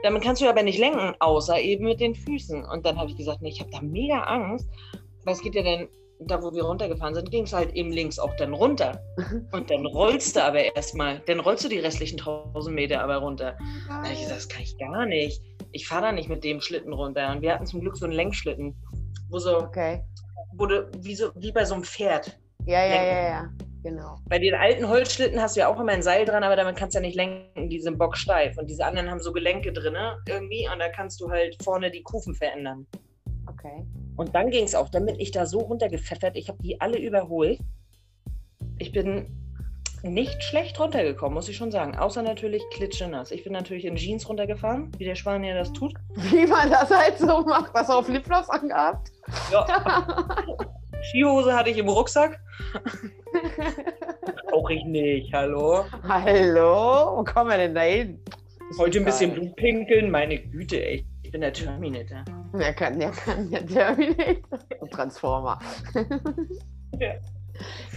Damit 0.04 0.22
kannst 0.22 0.42
du 0.42 0.48
aber 0.48 0.62
nicht 0.62 0.78
lenken, 0.78 1.14
außer 1.18 1.58
eben 1.60 1.86
mit 1.86 1.98
den 1.98 2.14
Füßen. 2.14 2.64
Und 2.66 2.84
dann 2.86 2.98
habe 2.98 3.10
ich 3.10 3.16
gesagt, 3.16 3.40
nee, 3.42 3.48
ich 3.48 3.60
habe 3.60 3.70
da 3.70 3.80
mega 3.80 4.20
Angst, 4.24 4.68
es 5.26 5.40
geht 5.40 5.54
ja 5.54 5.62
dann, 5.62 5.88
da 6.20 6.42
wo 6.42 6.52
wir 6.52 6.62
runtergefahren 6.64 7.14
sind, 7.14 7.30
ging 7.30 7.44
es 7.44 7.52
halt 7.54 7.72
eben 7.74 7.90
links 7.90 8.18
auch 8.18 8.36
dann 8.36 8.52
runter. 8.52 9.00
Und 9.52 9.70
dann 9.70 9.86
rollst 9.86 10.36
du 10.36 10.44
aber 10.44 10.60
erstmal, 10.76 11.20
dann 11.26 11.40
rollst 11.40 11.64
du 11.64 11.68
die 11.68 11.78
restlichen 11.78 12.18
1000 12.20 12.74
Meter 12.74 13.00
aber 13.02 13.16
runter. 13.16 13.56
Da 13.88 13.94
habe 13.94 14.08
ich 14.12 14.20
gesagt, 14.20 14.36
das 14.36 14.48
kann 14.48 14.62
ich 14.62 14.76
gar 14.78 15.06
nicht. 15.06 15.40
Ich 15.74 15.88
fahre 15.88 16.02
da 16.02 16.12
nicht 16.12 16.28
mit 16.28 16.44
dem 16.44 16.60
Schlitten 16.60 16.92
runter. 16.92 17.32
Und 17.32 17.42
wir 17.42 17.52
hatten 17.52 17.66
zum 17.66 17.80
Glück 17.80 17.96
so 17.96 18.04
einen 18.04 18.14
Lenkschlitten, 18.14 18.74
wo 19.28 19.38
so, 19.38 19.58
Okay. 19.58 20.02
du, 20.56 20.88
wie, 21.00 21.16
so, 21.16 21.30
wie 21.34 21.50
bei 21.50 21.64
so 21.64 21.74
einem 21.74 21.82
Pferd. 21.84 22.38
Ja, 22.64 22.84
ja, 22.86 22.94
Lenken. 22.94 23.06
ja, 23.06 23.28
ja. 23.28 23.48
Genau. 23.82 24.16
Bei 24.28 24.38
den 24.38 24.54
alten 24.54 24.88
Holzschlitten 24.88 25.38
hast 25.42 25.56
du 25.56 25.60
ja 25.60 25.68
auch 25.68 25.78
immer 25.78 25.92
ein 25.92 26.02
Seil 26.02 26.24
dran, 26.24 26.42
aber 26.42 26.56
damit 26.56 26.76
kannst 26.76 26.94
du 26.94 27.00
ja 27.00 27.02
nicht 27.06 27.16
lenken, 27.16 27.68
die 27.68 27.80
sind 27.80 27.98
bocksteif. 27.98 28.56
Und 28.56 28.70
diese 28.70 28.84
anderen 28.84 29.10
haben 29.10 29.20
so 29.20 29.30
Gelenke 29.32 29.72
drin 29.74 29.94
irgendwie 30.26 30.66
und 30.72 30.78
da 30.78 30.88
kannst 30.88 31.20
du 31.20 31.28
halt 31.28 31.62
vorne 31.62 31.90
die 31.90 32.02
Kufen 32.02 32.34
verändern. 32.34 32.86
Okay. 33.46 33.84
Und 34.16 34.34
dann 34.34 34.50
ging 34.50 34.64
es 34.64 34.74
auch, 34.74 34.88
bin 34.90 35.08
ich 35.18 35.32
da 35.32 35.44
so 35.44 35.58
runtergepfeffert, 35.58 36.36
ich 36.36 36.48
habe 36.48 36.62
die 36.62 36.80
alle 36.80 36.98
überholt. 36.98 37.58
Ich 38.78 38.92
bin 38.92 39.43
nicht 40.04 40.42
schlecht 40.42 40.78
runtergekommen, 40.78 41.34
muss 41.34 41.48
ich 41.48 41.56
schon 41.56 41.70
sagen. 41.70 41.96
Außer 41.96 42.22
natürlich 42.22 42.62
klitschenass. 42.70 43.30
Ich 43.30 43.42
bin 43.42 43.52
natürlich 43.52 43.86
in 43.86 43.96
Jeans 43.96 44.28
runtergefahren, 44.28 44.92
wie 44.98 45.04
der 45.04 45.14
Spanier 45.14 45.54
das 45.54 45.72
tut. 45.72 45.94
Wie 46.16 46.46
man 46.46 46.70
das 46.70 46.90
halt 46.90 47.18
so 47.18 47.42
macht. 47.42 47.74
Du 47.74 47.92
auch 47.92 48.04
Flipflops 48.04 48.50
angehabt? 48.50 49.10
Ja, 49.50 49.66
Skihose 51.02 51.54
hatte 51.54 51.70
ich 51.70 51.78
im 51.78 51.88
Rucksack. 51.88 52.40
Auch 54.52 54.70
ich 54.70 54.84
nicht, 54.84 55.32
hallo. 55.34 55.84
Hallo? 56.08 57.16
Wo 57.16 57.24
kommen 57.24 57.50
wir 57.50 57.56
denn 57.56 57.74
da 57.74 57.82
hin? 57.82 58.22
Heute 58.78 58.98
ein 58.98 59.04
bisschen 59.04 59.34
Blut 59.34 59.54
pinkeln, 59.56 60.10
meine 60.10 60.38
Güte, 60.38 60.82
ey. 60.82 61.06
Ich 61.22 61.30
bin 61.30 61.40
der 61.40 61.52
Terminator. 61.52 62.24
Wer 62.52 62.72
kann, 62.72 62.98
der 62.98 63.10
kann, 63.10 63.50
der 63.50 63.66
Terminator. 63.66 64.58
Und 64.80 64.90
Transformer. 64.92 65.58
Ja. 66.98 67.14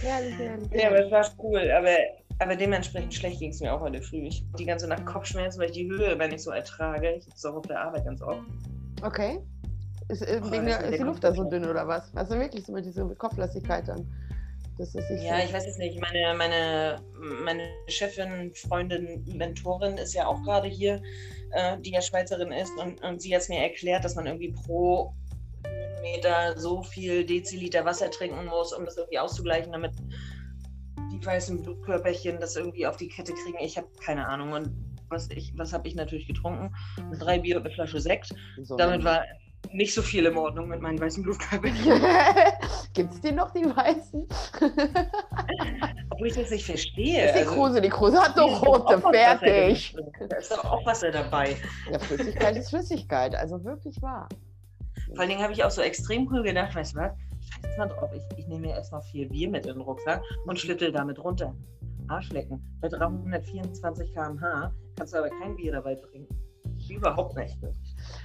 Herrlich, 0.00 0.38
herrlich. 0.38 0.68
Ja, 0.72 0.88
aber 0.88 1.04
es 1.04 1.10
war 1.10 1.26
cool. 1.42 1.70
Aber, 1.70 1.96
aber 2.38 2.56
dementsprechend 2.56 3.14
schlecht 3.14 3.40
ging 3.40 3.50
es 3.50 3.60
mir 3.60 3.72
auch 3.72 3.80
heute 3.80 4.00
früh. 4.00 4.26
Ich 4.26 4.44
die 4.58 4.64
ganze 4.64 4.86
Nacht 4.86 5.04
Kopfschmerzen, 5.06 5.60
weil 5.60 5.66
ich 5.66 5.76
die 5.76 5.88
Höhe 5.88 6.12
immer 6.12 6.28
nicht 6.28 6.42
so 6.42 6.50
ertrage. 6.50 7.14
Ich 7.14 7.24
sitze 7.24 7.50
auch 7.50 7.56
auf 7.56 7.66
der 7.66 7.80
Arbeit 7.80 8.04
ganz 8.04 8.22
oft. 8.22 8.42
Okay. 9.02 9.40
Ist, 10.08 10.22
äh, 10.22 10.40
Oh, 10.42 10.50
wegen 10.50 10.66
der, 10.66 10.80
ist 10.84 10.98
die 10.98 11.02
Luft 11.02 11.22
da 11.24 11.34
so 11.34 11.44
dünn 11.44 11.64
oder 11.64 11.86
was? 11.86 12.14
Also 12.14 12.38
wirklich 12.38 12.64
so 12.64 12.72
mit 12.72 12.84
dieser 12.84 13.04
Kopflastigkeit 13.14 13.88
dann. 13.88 14.06
Das 14.78 14.94
ist 14.94 15.10
nicht 15.10 15.24
Ja, 15.24 15.40
ich 15.40 15.52
weiß 15.52 15.66
es 15.66 15.76
nicht. 15.76 16.00
Meine, 16.00 16.34
meine, 16.36 17.02
meine 17.44 17.64
Chefin, 17.88 18.52
Freundin, 18.54 19.24
Mentorin 19.26 19.98
ist 19.98 20.14
ja 20.14 20.26
auch 20.26 20.40
gerade 20.44 20.68
hier, 20.68 21.02
äh, 21.50 21.76
die 21.80 21.90
ja 21.90 22.00
Schweizerin 22.00 22.52
ist. 22.52 22.70
Und, 22.78 23.02
und 23.02 23.20
sie 23.20 23.34
hat 23.34 23.42
es 23.42 23.48
mir 23.48 23.60
erklärt, 23.60 24.04
dass 24.04 24.14
man 24.14 24.26
irgendwie 24.26 24.52
pro 24.52 25.12
Meter 26.00 26.58
so 26.58 26.82
viel 26.82 27.24
Deziliter 27.24 27.84
Wasser 27.84 28.10
trinken 28.10 28.46
muss, 28.46 28.72
um 28.72 28.84
das 28.84 28.96
irgendwie 28.96 29.18
auszugleichen, 29.18 29.72
damit 29.72 29.92
die 31.12 31.24
weißen 31.24 31.62
Blutkörperchen 31.62 32.40
das 32.40 32.56
irgendwie 32.56 32.86
auf 32.86 32.96
die 32.96 33.08
Kette 33.08 33.32
kriegen. 33.32 33.58
Ich 33.60 33.76
habe 33.76 33.88
keine 34.04 34.26
Ahnung. 34.28 34.52
Und 34.52 34.70
was, 35.08 35.28
ich, 35.30 35.52
was 35.56 35.72
habe 35.72 35.88
ich 35.88 35.94
natürlich 35.94 36.26
getrunken? 36.26 36.74
Drei 37.18 37.38
Bier 37.38 37.56
und 37.56 37.64
eine 37.64 37.74
Flasche 37.74 38.00
Sekt. 38.00 38.34
so 38.62 38.76
Damit 38.76 39.04
war, 39.04 39.22
nicht 39.72 39.92
so 39.92 40.02
viel 40.02 40.26
in 40.26 40.36
Ordnung 40.36 40.68
mit 40.68 40.80
meinen 40.80 41.00
weißen 41.00 41.22
Blutkörpern. 41.22 41.72
Gibt 42.94 43.12
es 43.12 43.20
die 43.20 43.32
noch, 43.32 43.50
die 43.52 43.64
Weißen? 43.64 44.26
Obwohl 46.10 46.26
ich 46.26 46.34
das 46.34 46.50
nicht 46.50 46.64
verstehe. 46.64 47.26
ist 47.26 47.34
die 47.34 47.40
Also, 47.40 47.54
Kruse, 47.54 47.80
die 47.80 47.88
Kruse 47.88 48.20
hat 48.20 48.36
doch 48.36 48.64
rote, 48.64 49.00
fertig. 49.00 49.94
Da 50.28 50.36
ist 50.36 50.50
doch 50.52 50.64
auch 50.64 50.84
Wasser 50.86 51.10
dabei. 51.10 51.56
Ja, 51.90 51.98
Flüssigkeit 51.98 52.56
ist 52.56 52.70
Flüssigkeit, 52.70 53.34
also 53.34 53.62
wirklich 53.64 54.00
wahr. 54.00 54.28
Vor 55.10 55.20
allen 55.20 55.28
Dingen 55.30 55.42
habe 55.42 55.52
ich 55.52 55.64
auch 55.64 55.70
so 55.70 55.80
extrem 55.82 56.28
cool 56.30 56.42
gedacht, 56.42 56.74
weißt 56.74 56.94
du 56.94 56.98
was? 57.00 57.12
Scheiß 57.62 57.78
mal 57.78 57.86
drauf, 57.88 58.10
ich, 58.14 58.22
ich 58.38 58.46
nehme 58.46 58.68
mir 58.68 58.74
erstmal 58.74 59.02
vier 59.02 59.28
Bier 59.28 59.48
mit 59.48 59.66
in 59.66 59.74
den 59.74 59.80
Rucksack 59.82 60.22
und 60.46 60.58
schlittel 60.58 60.92
damit 60.92 61.22
runter. 61.22 61.54
Arschlecken. 62.08 62.62
Bei 62.80 62.88
324 62.88 64.12
km/h 64.14 64.72
kannst 64.96 65.12
du 65.12 65.18
aber 65.18 65.28
kein 65.28 65.56
Bier 65.56 65.72
dabei 65.72 65.94
trinken. 65.94 66.34
Überhaupt 66.88 67.36
nicht. 67.36 67.58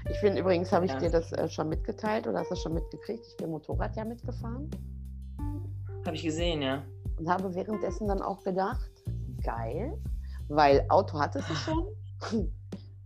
Ich 0.10 0.18
finde 0.20 0.40
übrigens, 0.40 0.72
habe 0.72 0.86
ich 0.86 0.92
Ja. 0.92 1.00
dir 1.00 1.10
das 1.10 1.32
äh, 1.34 1.50
schon 1.50 1.70
mitgeteilt 1.70 2.28
oder 2.28 2.40
hast 2.40 2.50
du 2.52 2.56
das 2.56 2.64
schon 2.64 2.74
mitgekriegt? 2.74 3.26
Ich 3.28 3.38
bin 3.38 3.50
Motorrad 3.50 3.96
ja 3.96 4.06
mitgefahren 4.06 4.70
Habe 6.06 6.16
ich 6.16 6.24
gesehen, 6.24 6.62
ja. 6.62 6.84
und 7.18 7.28
habe 7.30 7.54
währenddessen 7.56 8.08
dann 8.08 8.22
auch 8.22 8.42
gedacht, 8.44 8.90
geil, 9.44 9.98
weil 10.48 10.86
Auto 10.90 11.20
hattest 11.20 11.50
du 11.50 11.54
schon, 11.56 12.52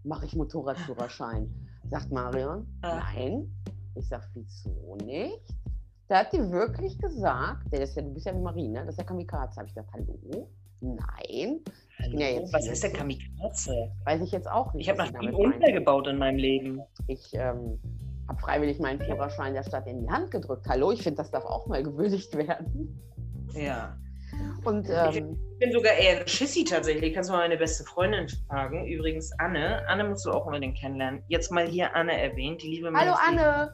mache 0.04 0.26
ich 0.26 0.36
Motorradführerschein. 0.36 1.50
Sagt 1.90 2.12
Marion, 2.12 2.66
Ah. 2.82 3.00
nein. 3.16 3.50
Ich 3.96 4.08
sag, 4.08 4.28
wieso 4.34 4.96
nicht? 5.04 5.42
Da 6.08 6.20
hat 6.20 6.32
die 6.34 6.52
wirklich 6.52 6.98
gesagt, 7.00 7.72
der 7.72 7.82
ist 7.82 7.96
ja, 7.96 8.02
du 8.02 8.14
bist 8.14 8.26
ja 8.26 8.34
wie 8.36 8.40
Marie, 8.42 8.68
ne? 8.68 8.80
Das 8.86 8.90
ist 8.94 8.98
ja 9.00 9.04
Kamikaze. 9.04 9.58
Habe 9.58 9.68
ich 9.68 9.74
gedacht, 9.76 9.92
hallo? 9.94 10.48
Nein, 10.80 11.60
bin 12.12 12.20
ja 12.20 12.28
Was 12.52 12.68
ist 12.68 12.84
denn 12.84 12.94
Kamikaze? 12.94 13.92
weiß 14.06 14.22
ich 14.22 14.32
jetzt 14.32 14.48
auch 14.50 14.74
nicht. 14.74 14.84
Ich 14.86 14.90
habe 14.90 15.00
was 15.00 15.12
noch 15.12 15.20
sie 15.22 15.26
nie 15.26 15.32
damit 15.32 15.40
einen 15.42 15.50
meint. 15.50 15.56
Unfall 15.64 15.74
gebaut 15.74 16.08
in 16.08 16.18
meinem 16.18 16.38
Leben. 16.38 16.82
Ich 17.08 17.34
ähm, 17.34 17.80
habe 18.28 18.40
freiwillig 18.40 18.80
meinen 18.80 19.02
Führerschein 19.02 19.54
der 19.54 19.64
Stadt 19.64 19.88
in 19.88 20.02
die 20.02 20.10
Hand 20.10 20.30
gedrückt. 20.32 20.68
Hallo, 20.70 20.92
ich 20.92 21.02
finde, 21.02 21.18
das 21.18 21.32
darf 21.32 21.46
auch 21.46 21.66
mal 21.68 21.82
gewürdigt 21.82 22.36
werden. 22.38 23.02
Ja. 23.54 23.98
Und 24.64 24.90
ähm, 24.90 25.38
Ich 25.54 25.60
bin 25.60 25.72
sogar 25.72 25.94
eher 25.94 26.22
ein 26.22 26.28
Schissi 26.28 26.64
tatsächlich. 26.64 27.14
Kannst 27.14 27.30
du 27.30 27.34
mal 27.34 27.40
meine 27.40 27.58
beste 27.58 27.84
Freundin 27.84 28.28
fragen. 28.48 28.86
Übrigens 28.88 29.32
Anne. 29.40 29.88
Anne 29.88 30.04
musst 30.04 30.26
du 30.26 30.32
auch 30.32 30.46
unbedingt 30.46 30.78
kennenlernen. 30.78 31.24
Jetzt 31.28 31.52
mal 31.52 31.68
hier 31.68 31.96
Anne 31.96 32.20
erwähnt, 32.20 32.62
die 32.62 32.70
liebe 32.70 32.92
hallo 32.94 33.14
Anne. 33.14 33.74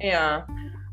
Ja. 0.00 0.46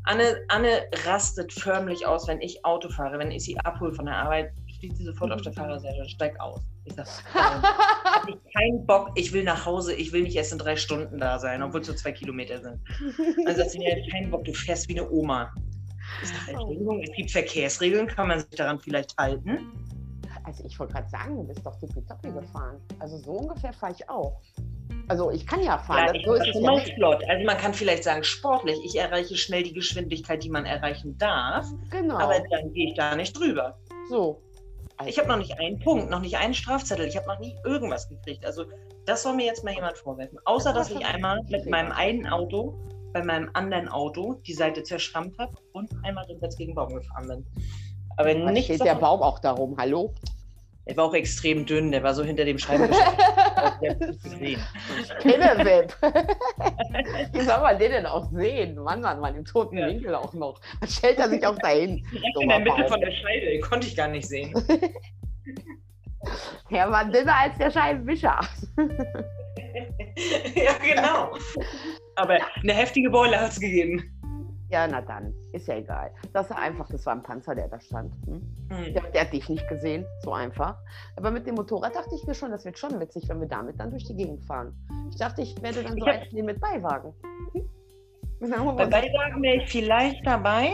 Anne, 0.06 0.42
Anne 0.48 0.82
rastet 1.06 1.52
förmlich 1.52 2.06
aus, 2.06 2.28
wenn 2.28 2.40
ich 2.42 2.64
Auto 2.64 2.90
fahre. 2.90 3.18
Wenn 3.18 3.30
ich 3.30 3.44
sie 3.44 3.58
abhole 3.60 3.94
von 3.94 4.04
der 4.04 4.16
Arbeit, 4.16 4.52
steht 4.84 4.96
sie 4.96 5.04
sofort 5.04 5.32
auf 5.32 5.40
der 5.40 5.52
Fahrerseite 5.52 5.98
und 5.98 6.10
steigt 6.10 6.38
aus. 6.40 6.60
Ich 6.84 6.94
sag, 6.94 7.06
ähm, 7.34 7.62
hab 7.62 8.28
ich 8.28 8.36
keinen 8.52 8.84
Bock, 8.86 9.10
ich 9.14 9.32
will 9.32 9.44
nach 9.44 9.64
Hause, 9.64 9.94
ich 9.94 10.12
will 10.12 10.22
nicht 10.22 10.36
erst 10.36 10.52
in 10.52 10.58
drei 10.58 10.76
Stunden 10.76 11.18
da 11.18 11.38
sein, 11.38 11.62
obwohl 11.62 11.80
es 11.80 11.86
so 11.86 11.94
zwei 11.94 12.12
Kilometer 12.12 12.60
sind. 12.60 12.80
Dann 13.46 13.56
sagt 13.56 13.70
sie, 13.70 13.78
nee, 13.78 14.08
keinen 14.10 14.30
Bock, 14.30 14.44
du 14.44 14.52
fährst 14.52 14.88
wie 14.88 14.98
eine 14.98 15.10
Oma. 15.10 15.54
Ich 16.22 16.28
sag, 16.28 16.48
Entschuldigung, 16.48 17.02
es 17.02 17.12
gibt 17.12 17.30
Verkehrsregeln, 17.30 18.06
kann 18.06 18.28
man 18.28 18.40
sich 18.40 18.50
daran 18.50 18.78
vielleicht 18.78 19.16
halten? 19.18 19.70
Also 20.44 20.64
ich 20.64 20.78
wollte 20.78 20.92
gerade 20.94 21.08
sagen, 21.08 21.36
du 21.36 21.44
bist 21.44 21.64
doch 21.64 21.78
tippitoppi 21.78 22.30
gefahren. 22.30 22.76
Also 22.98 23.16
so 23.18 23.32
ungefähr 23.32 23.72
fahre 23.72 23.92
ich 23.92 24.08
auch. 24.08 24.40
Also 25.08 25.30
ich 25.30 25.46
kann 25.46 25.62
ja 25.62 25.78
fahren, 25.78 25.98
Ja, 25.98 26.06
das, 26.06 26.16
ich 26.16 26.24
so 26.26 26.34
ist 26.34 26.48
es 26.48 26.60
ja 26.60 26.94
flott. 26.94 27.22
Also 27.28 27.44
man 27.46 27.56
kann 27.56 27.72
vielleicht 27.74 28.04
sagen, 28.04 28.22
sportlich, 28.24 28.78
ich 28.84 28.96
erreiche 28.98 29.36
schnell 29.36 29.62
die 29.62 29.72
Geschwindigkeit, 29.72 30.42
die 30.42 30.50
man 30.50 30.66
erreichen 30.66 31.16
darf, 31.18 31.66
Genau, 31.90 32.16
aber 32.18 32.34
dann 32.50 32.72
gehe 32.72 32.88
ich 32.90 32.94
da 32.94 33.14
nicht 33.16 33.38
drüber. 33.38 33.78
so. 34.08 34.40
Ich 35.06 35.18
habe 35.18 35.28
noch 35.28 35.38
nicht 35.38 35.58
einen 35.58 35.80
Punkt, 35.80 36.08
noch 36.08 36.20
nicht 36.20 36.36
einen 36.36 36.54
Strafzettel, 36.54 37.06
ich 37.06 37.16
habe 37.16 37.26
noch 37.26 37.40
nie 37.40 37.56
irgendwas 37.64 38.08
gekriegt. 38.08 38.46
Also 38.46 38.64
das 39.06 39.24
soll 39.24 39.34
mir 39.34 39.44
jetzt 39.44 39.64
mal 39.64 39.74
jemand 39.74 39.98
vorwerfen. 39.98 40.38
Außer, 40.44 40.72
Das 40.72 40.88
dass 40.88 40.96
ich 40.96 41.04
einmal 41.04 41.42
mit 41.48 41.68
meinem 41.68 41.90
einen 41.90 42.28
Auto 42.28 42.78
bei 43.14 43.22
meinem 43.22 43.48
anderen 43.54 43.88
Auto 43.88 44.34
die 44.46 44.52
Seite 44.52 44.82
zerschrammt 44.82 45.38
habe 45.38 45.52
und 45.72 45.88
einmal 46.02 46.24
rückwärts 46.26 46.56
gegen 46.56 46.72
den 46.72 46.74
Baum 46.74 46.94
gefahren 46.94 47.28
bin. 47.28 47.46
Aber 48.16 48.34
Da 48.34 48.50
nicht 48.50 48.64
steht 48.66 48.84
der 48.84 48.96
Baum 48.96 49.22
auch 49.22 49.38
darum, 49.38 49.76
hallo? 49.78 50.12
Der 50.86 50.96
war 50.98 51.04
auch 51.06 51.14
extrem 51.14 51.64
dünn, 51.64 51.92
der 51.92 52.02
war 52.02 52.12
so 52.12 52.22
hinter 52.22 52.44
dem. 52.44 52.58
Der 53.80 53.94
nicht 53.96 54.22
gesehen. 54.22 54.60
Kinderweb. 55.20 55.96
Wie 57.32 57.40
soll 57.40 57.60
man 57.60 57.78
den 57.78 57.92
denn 57.92 58.06
auch 58.06 58.30
sehen? 58.30 58.74
Mann, 58.76 59.00
Mann, 59.00 59.20
Mann, 59.20 59.34
im 59.36 59.44
toten 59.44 59.78
Ja. 59.78 59.86
Winkel 59.86 60.14
auch 60.14 60.34
noch. 60.34 60.60
Was 60.80 60.96
stellt 60.96 61.18
er 61.18 61.30
sich 61.30 61.46
auch 61.46 61.56
dahin? 61.58 61.96
Direkt 62.12 62.40
in 62.40 62.48
der 62.48 62.58
Mitte 62.58 62.86
von 62.88 63.00
der 63.00 63.10
Scheibe, 63.10 63.46
den 63.46 63.60
konnte 63.62 63.86
ich 63.86 63.96
gar 63.96 64.08
nicht 64.08 64.28
sehen. 64.28 64.52
Er 66.70 66.90
war 66.90 67.04
dünner 67.06 67.34
als 67.34 67.56
der 67.58 67.70
Scheibenwischer. 67.70 68.40
ja, 70.54 70.72
genau. 70.82 71.32
Aber 72.16 72.38
eine 72.62 72.72
heftige 72.74 73.10
Beule 73.10 73.40
hat 73.40 73.50
es 73.52 73.60
gegeben. 73.60 74.02
Ja, 74.70 74.86
na 74.88 75.00
dann, 75.02 75.32
ist 75.52 75.68
ja 75.68 75.76
egal. 75.76 76.10
Das 76.32 76.50
war 76.50 76.58
einfach, 76.58 76.88
das 76.88 77.04
war 77.06 77.14
ein 77.14 77.22
Panzer, 77.22 77.54
der 77.54 77.68
da 77.68 77.78
stand. 77.80 78.12
Hm? 78.26 78.42
Hm. 78.70 78.94
Der, 78.94 79.02
der 79.10 79.20
hat 79.22 79.32
dich 79.32 79.48
nicht 79.48 79.66
gesehen, 79.68 80.04
so 80.22 80.32
einfach. 80.32 80.76
Aber 81.16 81.30
mit 81.30 81.46
dem 81.46 81.54
Motorrad 81.54 81.94
dachte 81.94 82.14
ich 82.16 82.26
mir 82.26 82.34
schon, 82.34 82.50
das 82.50 82.64
wird 82.64 82.78
schon 82.78 82.98
witzig, 82.98 83.28
wenn 83.28 83.40
wir 83.40 83.46
damit 83.48 83.78
dann 83.78 83.90
durch 83.90 84.04
die 84.04 84.16
Gegend 84.16 84.42
fahren. 84.44 84.72
Ich 85.10 85.16
dachte, 85.16 85.42
ich 85.42 85.54
werde 85.62 85.82
dann 85.84 85.92
so 85.98 86.06
Ich 86.06 86.12
hab- 86.12 86.32
mit 86.32 86.60
Beiwagen. 86.60 87.12
Hm? 87.52 87.68
Bei 88.40 88.86
Beiwagen 88.86 89.42
wäre 89.42 89.56
ich 89.62 89.70
vielleicht 89.70 90.26
dabei, 90.26 90.70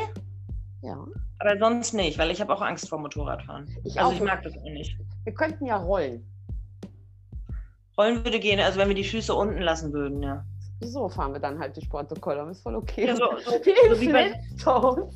Ja, 0.82 1.04
aber 1.38 1.58
sonst 1.58 1.92
nicht, 1.92 2.18
weil 2.18 2.30
ich 2.30 2.40
habe 2.40 2.54
auch 2.54 2.62
Angst 2.62 2.88
vor 2.88 2.98
Motorradfahren. 2.98 3.68
ich 3.84 3.98
Also 3.98 4.10
auch. 4.12 4.14
ich 4.14 4.22
mag 4.22 4.42
das 4.42 4.56
auch 4.56 4.62
nicht. 4.62 4.96
Wir 5.24 5.34
könnten 5.34 5.66
ja 5.66 5.76
rollen. 5.76 6.24
Rollen 7.98 8.24
würde 8.24 8.40
gehen, 8.40 8.60
also 8.60 8.78
wenn 8.78 8.88
wir 8.88 8.94
die 8.94 9.04
Füße 9.04 9.34
unten 9.34 9.60
lassen 9.60 9.92
würden, 9.92 10.22
ja. 10.22 10.44
So 10.80 11.08
fahren 11.08 11.32
wir 11.34 11.40
dann 11.40 11.58
halt 11.58 11.76
durch 11.76 11.88
Portocollo. 11.88 12.48
Ist 12.48 12.62
voll 12.62 12.74
okay. 12.74 13.06
ja 13.08 13.16
so, 13.16 13.24
so, 13.44 13.50
so 13.50 14.00
wie 14.00 14.08
bei, 14.12 14.30
Flintstones. 14.30 15.14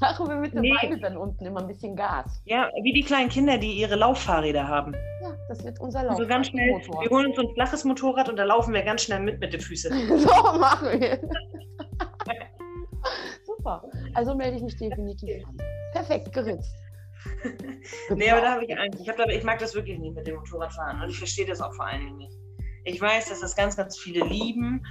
Machen 0.00 0.28
wir 0.28 0.34
mit 0.36 0.52
den 0.52 0.62
Nee. 0.62 0.74
Beinen 0.82 1.00
dann 1.00 1.16
unten 1.16 1.46
immer 1.46 1.60
ein 1.60 1.68
bisschen 1.68 1.94
Gas. 1.94 2.42
ja, 2.44 2.68
wie 2.82 2.92
die 2.92 3.02
kleinen 3.04 3.28
Kinder, 3.28 3.56
die 3.56 3.72
ihre 3.72 3.94
Lauffahrräder 3.94 4.66
haben. 4.66 4.92
Ja, 5.22 5.32
das 5.48 5.62
wird 5.64 5.78
unser 5.80 6.02
Lauf. 6.02 6.16
So 6.16 6.26
ganz 6.26 6.48
schnell, 6.48 6.70
wir 6.70 7.10
holen 7.10 7.26
uns 7.26 7.36
so 7.36 7.42
ein 7.42 7.54
flaches 7.54 7.84
Motorrad 7.84 8.28
und 8.28 8.36
da 8.36 8.42
laufen 8.44 8.74
wir 8.74 8.82
ganz 8.82 9.02
schnell 9.02 9.20
mit 9.20 9.38
mit 9.38 9.52
den 9.52 9.60
Füßen. 9.60 9.92
So 10.18 10.58
machen 10.58 11.00
wir. 11.00 11.20
Super. 13.44 13.82
Also 14.14 14.34
melde 14.34 14.56
ich 14.56 14.62
mich 14.62 14.76
definitiv 14.76 15.46
an. 15.46 15.56
Perfekt, 15.92 16.32
geritzt. 16.32 16.74
Nee, 18.14 18.30
aber 18.30 18.40
da 18.40 18.52
habe 18.52 18.64
ich 18.64 18.76
Angst. 18.78 19.00
Ich, 19.00 19.08
hab 19.08 19.18
ich 19.28 19.44
mag 19.44 19.58
das 19.58 19.74
wirklich 19.74 19.98
nicht 19.98 20.14
mit 20.14 20.26
dem 20.26 20.36
Motorradfahren 20.36 21.02
und 21.02 21.10
ich 21.10 21.18
verstehe 21.18 21.46
das 21.46 21.60
auch 21.60 21.72
vor 21.74 21.86
allen 21.86 22.00
Dingen 22.00 22.16
nicht. 22.16 22.39
Ich 22.84 23.00
weiß, 23.00 23.28
dass 23.28 23.40
das 23.40 23.54
ganz, 23.56 23.76
ganz 23.76 23.98
viele 23.98 24.24
lieben, 24.24 24.84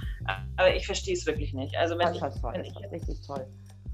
aber 0.56 0.74
ich 0.74 0.86
verstehe 0.86 1.14
es 1.14 1.26
wirklich 1.26 1.52
nicht. 1.54 1.76
Also 1.76 1.98
wenn 1.98 2.06
Das 2.08 2.16
ich, 2.16 2.22
ist 2.22 2.40
toll. 2.40 2.52
wenn 2.52 2.62
Das 2.62 2.72
ich, 2.72 2.80
ist 2.84 2.92
richtig 2.92 3.26
toll. 3.26 3.46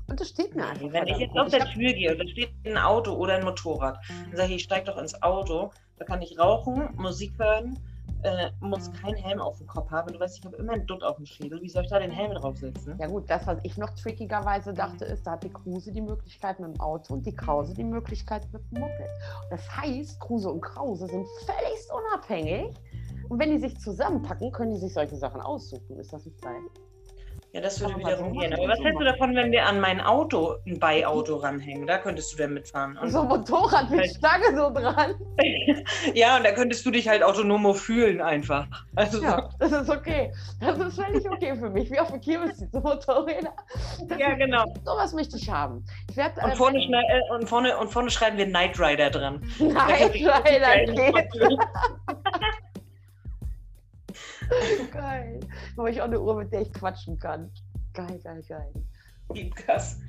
Und 0.09 0.21
das 0.21 0.29
steht 0.29 0.55
mir 0.55 0.67
einfach. 0.67 0.93
wenn 0.93 1.07
ich 1.09 1.19
jetzt 1.19 1.37
aus 1.37 1.51
der 1.51 1.65
Tür 1.67 1.93
gehe 1.93 2.13
und 2.13 2.19
da 2.19 2.29
steht 2.29 2.51
ein 2.65 2.79
Auto 2.79 3.15
oder 3.15 3.35
ein 3.37 3.45
Motorrad, 3.45 3.99
dann 4.29 4.37
sage 4.37 4.51
ich, 4.51 4.57
ich 4.57 4.63
steig 4.63 4.85
doch 4.85 4.97
ins 4.99 5.21
Auto, 5.23 5.71
da 5.99 6.05
kann 6.05 6.23
ich 6.23 6.39
rauchen, 6.39 6.91
Musik 6.97 7.33
hören, 7.39 7.77
äh, 8.23 8.51
muss 8.61 8.91
keinen 8.93 9.17
Helm 9.17 9.41
auf 9.41 9.59
dem 9.59 9.67
Kopf 9.67 9.91
haben. 9.91 10.13
Du 10.13 10.21
weißt, 10.21 10.39
ich 10.39 10.45
habe 10.45 10.57
immer 10.59 10.75
einen 10.75 10.87
Dutt 10.87 11.03
auf 11.03 11.17
dem 11.17 11.27
Schädel. 11.27 11.61
Wie 11.61 11.69
soll 11.69 11.85
ich 11.85 11.91
da 11.91 11.99
den 11.99 12.11
Helm 12.13 12.33
draufsetzen? 12.35 12.97
Ja 13.01 13.09
gut, 13.09 13.29
das, 13.29 13.47
was 13.49 13.59
ich 13.65 13.77
noch 13.77 13.91
trickigerweise 13.91 14.73
dachte, 14.73 15.05
ist, 15.07 15.27
da 15.27 15.33
hat 15.33 15.43
die 15.43 15.51
Kruse 15.53 15.91
die 15.93 16.01
Möglichkeit 16.01 16.61
mit 16.61 16.75
dem 16.75 16.81
Auto 16.81 17.15
und 17.15 17.27
die 17.27 17.35
Krause 17.35 17.75
die 17.75 17.85
Möglichkeit 17.85 18.47
mit 18.53 18.63
dem 18.71 18.81
Moped. 18.81 19.11
Das 19.51 19.77
heißt, 19.77 20.21
Kruse 20.21 20.51
und 20.51 20.61
Krause 20.61 21.07
sind 21.09 21.27
völlig 21.45 21.81
unabhängig. 21.93 22.75
Und 23.29 23.39
wenn 23.39 23.51
die 23.51 23.59
sich 23.59 23.79
zusammenpacken, 23.79 24.53
können 24.53 24.73
die 24.75 24.81
sich 24.81 24.93
solche 24.95 25.17
Sachen 25.17 25.41
aussuchen. 25.41 25.99
Ist 25.99 26.13
das 26.13 26.25
nicht 26.25 26.41
geil? 26.43 26.55
Ja, 27.53 27.63
das 27.63 27.81
würde 27.81 27.97
wiederum 27.97 28.35
so 28.35 28.41
gehen. 28.41 28.53
Aber 28.53 28.69
was 28.69 28.77
so 28.77 28.85
hältst 28.85 29.01
du 29.01 29.05
davon, 29.05 29.35
wenn 29.35 29.51
wir 29.51 29.65
an 29.65 29.81
mein 29.81 30.03
Auto 30.03 30.57
ein 30.67 30.79
Beiauto 30.79 31.37
ranhängen? 31.37 31.87
Da 31.87 31.97
könntest 31.97 32.35
du 32.35 32.37
dann 32.37 32.53
mitfahren. 32.53 32.99
Und 32.99 33.09
So 33.11 33.21
ein 33.23 33.29
Motorrad 33.29 33.89
mit 33.89 34.01
Halt. 34.01 34.11
Stange 34.11 34.45
so 34.55 34.71
dran. 34.75 35.15
ja, 36.15 36.37
und 36.37 36.45
da 36.45 36.53
könntest 36.53 36.85
du 36.85 36.91
dich 36.91 37.09
halt 37.09 37.23
autonomo 37.23 37.73
fühlen 37.73 38.21
einfach. 38.21 38.67
Also 38.95 39.23
Ja, 39.23 39.49
das 39.59 39.73
ist 39.73 39.89
okay. 39.89 40.31
Das 40.61 40.77
ist 40.79 41.01
völlig 41.01 41.31
okay 41.31 41.57
für 41.57 41.71
mich. 41.71 41.91
Wie 41.91 41.99
auf 41.99 42.11
dem 42.11 42.21
Kirmes, 42.21 42.59
diese 42.59 42.79
Motorräder. 42.79 43.55
Das 44.07 44.19
Ja, 44.19 44.33
ist- 44.33 44.39
genau. 44.39 44.65
Sowas 44.85 45.15
möchte 45.15 45.39
ich 45.39 45.49
haben. 45.49 45.83
Ich 46.11 46.17
werde 46.19 46.39
Und 46.45 46.57
vorne, 46.57 46.79
schnei- 46.83 47.01
äh, 47.09 47.35
und, 47.35 47.49
vorne, 47.49 47.79
und 47.79 47.89
vorne 47.89 48.11
schreiben 48.11 48.37
wir 48.37 48.47
Knight 48.47 48.79
Rider 48.79 49.09
dran. 49.09 49.41
Nein, 49.61 50.11
leider 50.21 50.93
geht. 50.93 51.29
Geil. 54.93 55.41
Dann 55.41 55.79
habe 55.79 55.91
ich 55.91 56.01
auch 56.01 56.07
eine 56.07 56.21
Uhr, 56.21 56.37
mit 56.37 56.53
der 56.53 56.63
ich 56.63 56.73
quatschen 56.73 57.19
kann. 57.19 57.51
Geil, 57.93 58.21
geil, 58.23 58.43
geil. 58.49 58.73
Gib 59.33 59.55
Gas. 59.67 60.01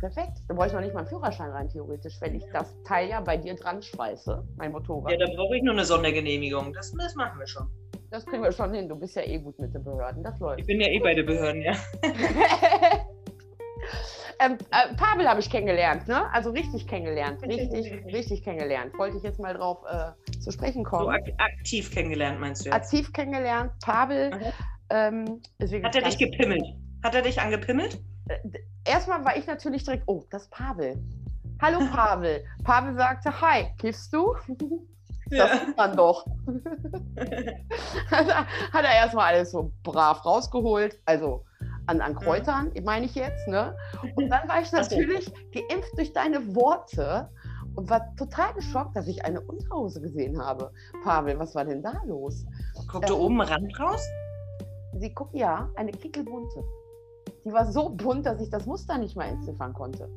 Perfekt. 0.00 0.38
Da 0.48 0.54
brauche 0.54 0.66
ich 0.66 0.72
noch 0.72 0.80
nicht 0.80 0.92
mal 0.92 1.00
einen 1.00 1.08
Führerschein 1.08 1.50
rein, 1.50 1.68
theoretisch, 1.68 2.20
wenn 2.20 2.34
ich 2.34 2.44
das 2.52 2.74
Teil 2.82 3.08
ja 3.08 3.20
bei 3.20 3.36
dir 3.36 3.54
dran 3.54 3.80
schweiße, 3.80 4.44
mein 4.56 4.72
Motorrad. 4.72 5.12
Ja, 5.12 5.18
da 5.26 5.32
brauche 5.34 5.56
ich 5.56 5.62
nur 5.62 5.72
eine 5.72 5.84
Sondergenehmigung. 5.84 6.72
Das, 6.74 6.92
das 6.92 7.14
machen 7.14 7.38
wir 7.38 7.46
schon. 7.46 7.68
Das 8.10 8.26
kriegen 8.26 8.42
wir 8.42 8.52
schon 8.52 8.74
hin. 8.74 8.88
Du 8.88 8.96
bist 8.96 9.16
ja 9.16 9.22
eh 9.22 9.38
gut 9.38 9.58
mit 9.58 9.74
den 9.74 9.82
Behörden. 9.82 10.22
Das 10.22 10.34
Ich 10.34 10.40
läuft. 10.40 10.66
bin 10.66 10.80
ja 10.80 10.88
eh 10.88 10.98
bei 10.98 11.14
den 11.14 11.26
Behörden, 11.26 11.62
ja. 11.62 11.72
ähm, 14.44 14.58
äh, 14.70 14.94
Pavel 14.96 15.28
habe 15.28 15.40
ich 15.40 15.50
kennengelernt, 15.50 16.08
ne? 16.08 16.32
Also 16.32 16.50
richtig 16.50 16.86
kennengelernt. 16.86 17.42
Richtig, 17.42 18.04
richtig 18.12 18.42
kennengelernt. 18.44 18.96
Wollte 18.98 19.16
ich 19.16 19.22
jetzt 19.22 19.38
mal 19.40 19.54
drauf 19.54 19.78
äh, 19.88 20.38
zu 20.40 20.50
sprechen 20.50 20.84
So 20.84 20.90
kommen. 20.90 21.08
ak 21.10 21.22
aktiv 21.38 21.90
kennengelernt, 21.90 22.40
meinst 22.40 22.64
du 22.64 22.70
jetzt? 22.70 22.74
Aktiv 22.76 23.12
kennengelernt. 23.12 23.72
Pavel 23.82 24.30
Mhm. 24.30 24.52
Ähm, 24.90 25.40
Hat 25.82 25.96
er 25.96 26.02
dich 26.02 26.18
gepimmelt? 26.18 26.64
Hat 27.02 27.14
er 27.14 27.22
dich 27.22 27.40
angepimmelt? 27.40 28.00
Erstmal 28.84 29.24
war 29.24 29.36
ich 29.36 29.46
natürlich 29.46 29.84
direkt, 29.84 30.04
oh, 30.06 30.24
das 30.30 30.42
ist 30.44 30.50
Pavel. 30.50 31.02
Hallo 31.60 31.78
Pavel. 31.92 32.44
Pavel 32.64 32.94
sagte, 32.94 33.40
hi, 33.40 33.66
kiffst 33.78 34.12
du? 34.12 34.34
Das 35.30 35.62
ist 35.62 35.76
man 35.76 35.96
doch. 35.96 36.26
hat 38.10 38.84
er 38.84 38.94
erstmal 38.94 39.34
alles 39.34 39.50
so 39.50 39.72
brav 39.82 40.24
rausgeholt, 40.24 40.98
also 41.06 41.44
an, 41.86 42.00
an 42.00 42.14
Kräutern, 42.14 42.72
meine 42.84 43.06
ich 43.06 43.14
jetzt, 43.14 43.46
ne? 43.48 43.76
Und 44.16 44.28
dann 44.30 44.48
war 44.48 44.60
ich 44.60 44.72
natürlich 44.72 45.30
geimpft 45.52 45.96
durch 45.96 46.12
deine 46.12 46.54
Worte 46.54 47.28
und 47.74 47.90
war 47.90 48.14
total 48.16 48.54
geschockt, 48.54 48.96
dass 48.96 49.06
ich 49.08 49.24
eine 49.24 49.40
Unterhose 49.40 50.00
gesehen 50.00 50.40
habe. 50.40 50.70
Pavel, 51.02 51.38
was 51.38 51.54
war 51.54 51.64
denn 51.64 51.82
da 51.82 52.00
los? 52.06 52.44
Guckte 52.90 53.18
oben 53.18 53.40
Rand 53.40 53.78
raus? 53.80 54.06
Sie 54.98 55.12
guck, 55.12 55.34
ja, 55.34 55.68
eine 55.74 55.90
kickelbunte. 55.90 56.64
Die 57.44 57.52
war 57.52 57.70
so 57.70 57.90
bunt, 57.90 58.26
dass 58.26 58.40
ich 58.40 58.48
das 58.50 58.64
Muster 58.64 58.96
nicht 58.96 59.16
mal 59.16 59.26
entziffern 59.26 59.72
konnte. 59.72 60.08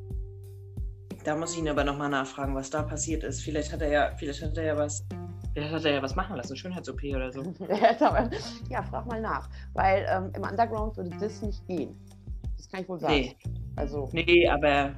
Da 1.24 1.36
muss 1.36 1.52
ich 1.52 1.58
ihn 1.58 1.68
aber 1.68 1.84
nochmal 1.84 2.08
nachfragen, 2.08 2.54
was 2.54 2.70
da 2.70 2.82
passiert 2.82 3.24
ist. 3.24 3.42
Vielleicht 3.42 3.72
hat 3.72 3.82
er 3.82 3.90
ja, 3.90 4.12
vielleicht 4.16 4.42
hat 4.42 4.56
er 4.56 4.64
ja 4.64 4.76
was. 4.76 5.04
Vielleicht 5.54 5.72
hat 5.72 5.84
er 5.84 5.92
ja 5.94 6.02
was 6.02 6.14
machen 6.14 6.36
lassen, 6.36 6.56
Schönheits-OP 6.56 7.02
oder 7.14 7.32
so. 7.32 7.42
ja, 8.70 8.82
frag 8.82 9.06
mal 9.06 9.20
nach. 9.20 9.48
Weil 9.74 10.06
ähm, 10.10 10.30
im 10.36 10.42
Underground 10.42 10.96
würde 10.96 11.16
das 11.20 11.42
nicht 11.42 11.66
gehen. 11.66 11.96
Das 12.56 12.68
kann 12.68 12.82
ich 12.82 12.88
wohl 12.88 13.00
sagen. 13.00 13.14
Nee. 13.14 13.36
Also, 13.76 14.08
Nee, 14.12 14.48
aber 14.48 14.94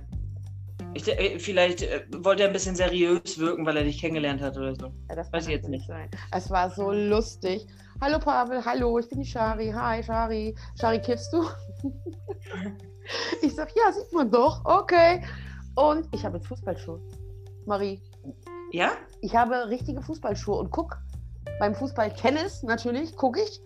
ich, 0.94 1.06
äh, 1.06 1.38
vielleicht 1.38 1.82
äh, 1.82 2.04
wollte 2.18 2.42
er 2.42 2.48
ein 2.48 2.52
bisschen 2.52 2.74
seriös 2.74 3.38
wirken, 3.38 3.64
weil 3.64 3.76
er 3.76 3.84
dich 3.84 4.00
kennengelernt 4.00 4.40
hat 4.40 4.56
oder 4.56 4.74
so. 4.74 4.92
ja, 5.08 5.14
das 5.16 5.32
weiß 5.32 5.46
ich 5.46 5.52
jetzt 5.52 5.68
nicht. 5.68 5.86
sein. 5.86 6.10
Es 6.32 6.50
war 6.50 6.70
so 6.70 6.90
lustig. 6.90 7.66
Hallo 8.00 8.18
Pavel, 8.18 8.64
hallo, 8.64 8.98
ich 8.98 9.08
bin 9.08 9.20
die 9.20 9.26
Shari. 9.26 9.70
Hi 9.70 10.02
Shari. 10.02 10.54
Shari, 10.80 11.00
kiffst 11.00 11.32
du? 11.32 11.44
ich 13.42 13.54
sag, 13.54 13.70
ja, 13.76 13.92
sieht 13.92 14.12
man 14.12 14.30
doch. 14.30 14.64
Okay. 14.64 15.22
Und 15.76 16.08
ich 16.12 16.24
habe 16.24 16.38
jetzt 16.38 16.48
Fußballschuhe. 16.48 17.00
Marie, 17.66 18.00
Ja? 18.72 18.90
ich 19.20 19.36
habe 19.36 19.68
richtige 19.68 20.00
Fußballschuhe 20.02 20.56
und 20.56 20.70
guck, 20.70 20.96
beim 21.58 21.74
Fußball-Tennis 21.74 22.62
natürlich, 22.62 23.16
gucke 23.16 23.40
ich. 23.40 23.60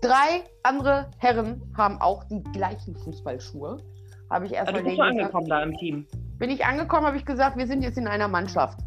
Drei 0.00 0.42
andere 0.62 1.10
Herren 1.18 1.62
haben 1.76 2.00
auch 2.00 2.24
die 2.24 2.42
gleichen 2.52 2.96
Fußballschuhe. 2.96 3.78
Habe 4.30 4.46
ich 4.46 4.58
Also 4.58 4.72
erstmal 4.72 4.82
du 4.82 4.88
bist 4.88 4.98
denen 4.98 5.08
du 5.08 5.14
gesagt. 5.14 5.20
angekommen 5.20 5.48
da 5.48 5.62
im 5.62 5.76
Team. 5.78 6.06
Bin 6.38 6.50
ich 6.50 6.64
angekommen, 6.64 7.06
habe 7.06 7.16
ich 7.16 7.24
gesagt, 7.24 7.56
wir 7.56 7.66
sind 7.66 7.82
jetzt 7.82 7.96
in 7.98 8.08
einer 8.08 8.28
Mannschaft. 8.28 8.80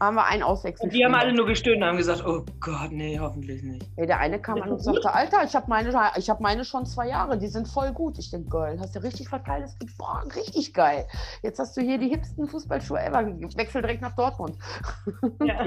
Haben 0.00 0.14
wir 0.16 0.26
einen 0.26 0.42
Auswechseln. 0.42 0.88
Und 0.88 0.94
die 0.94 1.04
haben 1.04 1.14
alle 1.14 1.32
nur 1.32 1.46
gestöhnt 1.46 1.78
und 1.78 1.84
haben 1.84 1.96
gesagt, 1.96 2.24
oh 2.24 2.44
Gott, 2.60 2.92
nee, 2.92 3.18
hoffentlich 3.18 3.62
nicht. 3.62 3.86
Ey, 3.96 4.06
der 4.06 4.20
eine 4.20 4.40
kam 4.40 4.62
an 4.62 4.70
und 4.70 4.82
sagte, 4.82 5.12
Alter, 5.12 5.42
ich 5.44 5.54
habe 5.54 5.66
meine, 5.68 5.90
ich 6.16 6.30
hab 6.30 6.40
meine 6.40 6.64
schon 6.64 6.86
zwei 6.86 7.08
Jahre, 7.08 7.38
die 7.38 7.48
sind 7.48 7.66
voll 7.66 7.92
gut. 7.92 8.18
Ich 8.18 8.30
denke, 8.30 8.48
geil, 8.50 8.78
hast 8.80 8.94
du 8.94 9.02
richtig 9.02 9.30
was 9.32 9.42
Geiles 9.44 9.78
gekriegt? 9.78 9.98
Boah, 9.98 10.22
richtig 10.34 10.72
geil. 10.74 11.06
Jetzt 11.42 11.58
hast 11.58 11.76
du 11.76 11.80
hier 11.80 11.98
die 11.98 12.08
hipsten 12.08 12.46
Fußballschuhe 12.46 13.00
ever. 13.00 13.26
Wechsel 13.56 13.82
direkt 13.82 14.02
nach 14.02 14.14
Dortmund. 14.14 14.56
Ja. 15.44 15.66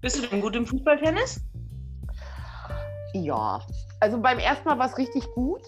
Bist 0.00 0.22
du 0.22 0.28
denn 0.28 0.40
gut 0.40 0.54
im 0.56 0.66
Fußballtennis? 0.66 1.40
Ja, 3.14 3.60
also 4.00 4.20
beim 4.20 4.38
ersten 4.38 4.68
Mal 4.68 4.78
war 4.78 4.86
es 4.86 4.98
richtig 4.98 5.24
gut. 5.34 5.62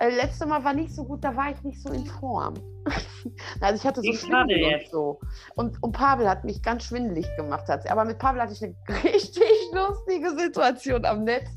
Äh, 0.00 0.16
letztes 0.16 0.46
Mal 0.48 0.64
war 0.64 0.72
nicht 0.72 0.94
so 0.94 1.04
gut, 1.04 1.22
da 1.22 1.36
war 1.36 1.50
ich 1.50 1.62
nicht 1.62 1.80
so 1.82 1.90
in 1.92 2.06
Form. 2.06 2.54
also 3.60 3.74
ich 3.76 3.86
hatte 3.86 4.00
so 4.00 4.12
schade 4.14 4.54
Schwindel 4.54 4.74
und 4.80 4.90
so. 4.90 5.20
Und, 5.56 5.82
und 5.82 5.92
Pavel 5.92 6.26
hat 6.28 6.44
mich 6.44 6.62
ganz 6.62 6.84
schwindelig 6.84 7.28
gemacht. 7.36 7.68
Hat. 7.68 7.88
Aber 7.90 8.06
mit 8.06 8.18
Pavel 8.18 8.40
hatte 8.40 8.54
ich 8.54 8.62
eine 8.64 8.74
richtig 9.04 9.44
lustige 9.72 10.30
Situation 10.38 11.04
am 11.04 11.24
Netz. 11.24 11.50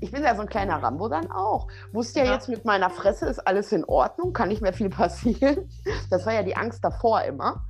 Ich 0.00 0.10
bin 0.12 0.22
ja 0.22 0.34
so 0.34 0.40
ein 0.40 0.48
kleiner 0.48 0.82
Rambo 0.82 1.08
dann 1.10 1.30
auch. 1.30 1.68
Wusste 1.92 2.20
ja, 2.20 2.24
Ja. 2.24 2.32
jetzt 2.32 2.48
mit 2.48 2.64
meiner 2.64 2.88
Fresse 2.88 3.26
ist 3.26 3.38
alles 3.46 3.70
in 3.70 3.84
Ordnung, 3.84 4.32
kann 4.32 4.48
nicht 4.48 4.62
mehr 4.62 4.72
viel 4.72 4.88
passieren. 4.90 5.68
Das 6.08 6.24
war 6.24 6.32
ja 6.32 6.42
die 6.42 6.56
Angst 6.56 6.82
davor 6.82 7.20
immer. 7.22 7.66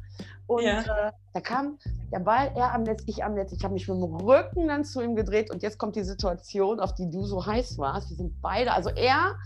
Und 0.47 0.63
Ja. 0.63 0.81
äh, 1.09 1.13
da 1.33 1.41
kam 1.41 1.77
der 2.13 2.21
Ball, 2.21 2.53
er 2.55 2.73
am 2.73 2.85
Netz, 2.85 3.03
ich 3.07 3.25
am 3.25 3.35
Netz. 3.35 3.53
Ich 3.53 3.65
habe 3.65 3.75
mich 3.75 3.89
mit 3.89 3.97
dem 3.97 4.15
Rücken 4.15 4.69
dann 4.69 4.85
zu 4.85 5.01
ihm 5.01 5.17
gedreht 5.17 5.51
und 5.53 5.63
jetzt 5.65 5.79
kommt 5.79 5.97
die 5.97 6.05
Situation, 6.05 6.79
auf 6.79 6.95
die 6.95 7.11
du 7.11 7.25
so 7.25 7.45
heiß 7.45 7.79
warst. 7.79 8.11
Wir 8.11 8.17
sind 8.17 8.41
beide, 8.41 8.73
also 8.73 8.91
er 8.91 9.37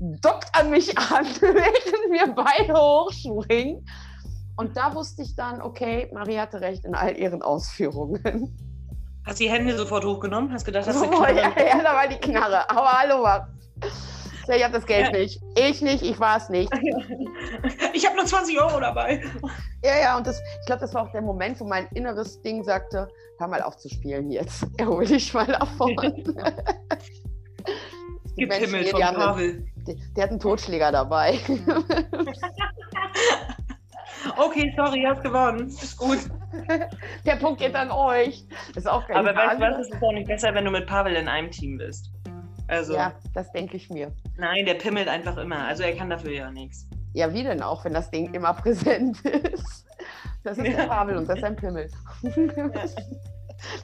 dockt 0.00 0.48
an 0.52 0.70
mich 0.70 0.96
an, 0.98 1.26
während 1.40 2.12
wir 2.12 2.34
beide 2.34 2.74
hochspringen. 2.74 3.84
Und 4.56 4.76
da 4.76 4.94
wusste 4.94 5.22
ich 5.22 5.34
dann, 5.36 5.60
okay, 5.60 6.10
Marie 6.14 6.38
hatte 6.38 6.60
recht 6.60 6.84
in 6.84 6.94
all 6.94 7.16
ihren 7.16 7.42
Ausführungen. 7.42 8.56
Hast 9.26 9.40
die 9.40 9.50
Hände 9.50 9.76
sofort 9.76 10.04
hochgenommen? 10.04 10.52
Hast 10.52 10.64
gedacht, 10.64 10.86
dass 10.86 10.96
Oh, 11.02 11.04
du 11.04 11.22
ja, 11.34 11.52
ja, 11.58 11.82
da 11.82 11.94
war 11.94 12.08
die 12.08 12.16
Knarre. 12.16 12.68
Aber 12.70 12.92
hallo, 12.92 13.22
was? 13.22 13.42
Ich 14.48 14.62
habe 14.62 14.72
das 14.72 14.86
Geld 14.86 15.12
Ja. 15.12 15.18
nicht. 15.18 15.42
Ich 15.56 15.82
nicht, 15.82 16.02
ich 16.02 16.18
war 16.20 16.36
es 16.36 16.48
nicht. 16.48 16.70
Ich 17.92 18.06
habe 18.06 18.14
nur 18.16 18.26
20 18.26 18.60
Euro 18.60 18.78
dabei. 18.78 19.22
Ja, 19.82 19.98
ja, 20.00 20.16
und 20.18 20.26
das, 20.26 20.38
ich 20.60 20.66
glaube, 20.66 20.80
das 20.80 20.92
war 20.92 21.04
auch 21.04 21.12
der 21.12 21.22
Moment, 21.22 21.58
wo 21.60 21.64
mein 21.64 21.88
inneres 21.94 22.40
Ding 22.42 22.62
sagte, 22.62 23.08
hör 23.38 23.48
mal 23.48 23.62
auf 23.62 23.78
zu 23.78 23.88
spielen 23.88 24.30
jetzt. 24.30 24.66
Erhol 24.76 25.06
dich 25.06 25.32
mal 25.32 25.46
davon. 25.46 25.96
Die 28.38 28.46
Menschen 28.46 28.74
hier, 28.80 28.92
die 28.94 29.04
haben 29.04 29.16
einen- 29.16 29.26
Pavel. 29.26 29.66
Der, 29.86 29.94
der 30.16 30.24
hat 30.24 30.30
einen 30.30 30.40
Totschläger 30.40 30.92
dabei. 30.92 31.38
Okay, 34.38 34.72
sorry, 34.76 35.04
hast 35.08 35.22
gewonnen. 35.22 35.68
Ist 35.68 35.96
gut. 35.96 36.18
Der 37.24 37.36
Punkt 37.36 37.60
geht 37.60 37.74
an 37.74 37.90
euch. 37.90 38.44
Ist 38.74 38.88
auch 38.88 39.06
geil. 39.06 39.16
Aber 39.18 39.34
weißt 39.34 39.56
du 39.58 39.60
was? 39.60 39.78
Es 39.86 39.88
ist 39.94 40.02
auch 40.02 40.12
nicht 40.12 40.26
besser, 40.26 40.52
wenn 40.54 40.64
du 40.64 40.70
mit 40.70 40.86
Pavel 40.86 41.14
in 41.14 41.28
einem 41.28 41.50
Team 41.50 41.78
bist. 41.78 42.10
Also, 42.68 42.94
Ja, 42.94 43.12
das 43.34 43.50
denke 43.52 43.76
ich 43.76 43.88
mir. 43.88 44.12
nein, 44.36 44.64
der 44.66 44.74
pimmelt 44.74 45.08
einfach 45.08 45.36
immer. 45.36 45.64
Also, 45.66 45.84
er 45.84 45.94
kann 45.96 46.10
dafür 46.10 46.32
ja 46.32 46.50
nichts. 46.50 46.88
Ja, 47.12 47.32
wie 47.32 47.44
denn 47.44 47.62
auch, 47.62 47.84
wenn 47.84 47.92
das 47.94 48.10
Ding 48.10 48.34
immer 48.34 48.52
präsent 48.54 49.20
ist? 49.24 49.86
Das 50.42 50.58
ist 50.58 50.66
der 50.66 50.72
Ja. 50.80 50.86
Pavel 50.86 51.16
und 51.16 51.28
das 51.28 51.38
ist 51.38 51.44
ein 51.44 51.56
Pimmel. 51.56 51.88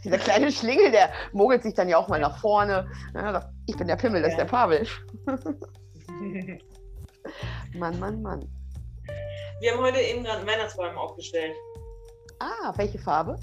Dieser 0.05 0.19
kleine 0.19 0.53
Schlingel, 0.53 0.91
der 0.91 1.09
mogelt 1.33 1.63
sich 1.63 1.75
dann 1.75 1.89
ja 1.89 1.97
auch 1.97 2.09
mal 2.09 2.21
nach 2.21 2.37
vorne. 2.39 2.87
Ja, 3.15 3.49
ich 3.67 3.77
bin 3.77 3.87
der 3.87 3.97
Pimmel, 3.97 4.23
das 4.23 4.33
ist 4.33 4.39
der 4.39 4.45
Pavel. 4.45 4.87
Mann, 7.75 7.99
Mann, 7.99 8.23
Mann. 8.23 8.49
Wir 9.61 9.73
haben 9.73 9.81
heute 9.81 10.01
eben 10.01 10.25
gerade 10.25 10.39
einen 10.39 10.49
Weihnachtsbaum 10.49 10.97
aufgestellt. 10.97 11.55
Ah, 12.41 12.73
welche 12.77 12.99
Farbe? 12.99 13.39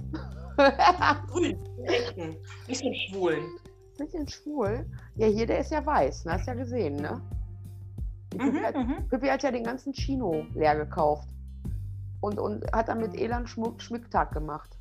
Grün, 1.27 1.57
echten. 1.85 2.35
Einen 2.67 2.95
schwulen. 2.95 3.47
Bisschen 3.97 4.27
schwul. 4.27 4.85
Ja, 5.15 5.27
hier, 5.27 5.45
der 5.45 5.59
ist 5.59 5.71
ja 5.71 5.85
weiß, 5.85 6.25
ne? 6.25 6.33
Hast 6.33 6.47
ja 6.47 6.53
gesehen, 6.53 6.97
ne? 6.97 7.21
Mhm, 8.35 8.61
hat, 8.61 8.75
mhm. 8.75 9.07
Pippi 9.09 9.27
hat 9.27 9.43
ja 9.43 9.51
den 9.51 9.63
ganzen 9.63 9.93
Chino 9.93 10.45
leer 10.53 10.75
gekauft. 10.75 11.29
Und, 12.21 12.39
und 12.39 12.69
hat 12.73 12.89
dann 12.89 12.99
mit 12.99 13.15
Elan 13.15 13.47
Schmuck, 13.47 13.81
Schmücktag 13.81 14.33
gemacht. 14.33 14.77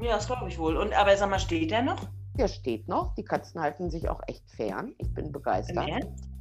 Ja, 0.00 0.14
das 0.14 0.26
glaube 0.26 0.48
ich 0.48 0.58
wohl. 0.58 0.76
Und 0.76 0.92
aber 0.94 1.16
sag 1.16 1.30
mal, 1.30 1.38
steht 1.38 1.70
der 1.70 1.82
noch? 1.82 2.08
Der 2.38 2.48
steht 2.48 2.86
noch. 2.88 3.14
Die 3.14 3.24
Katzen 3.24 3.60
halten 3.60 3.88
sich 3.90 4.08
auch 4.08 4.20
echt 4.26 4.48
fern. 4.50 4.94
Ich 4.98 5.12
bin 5.14 5.32
begeistert. 5.32 5.88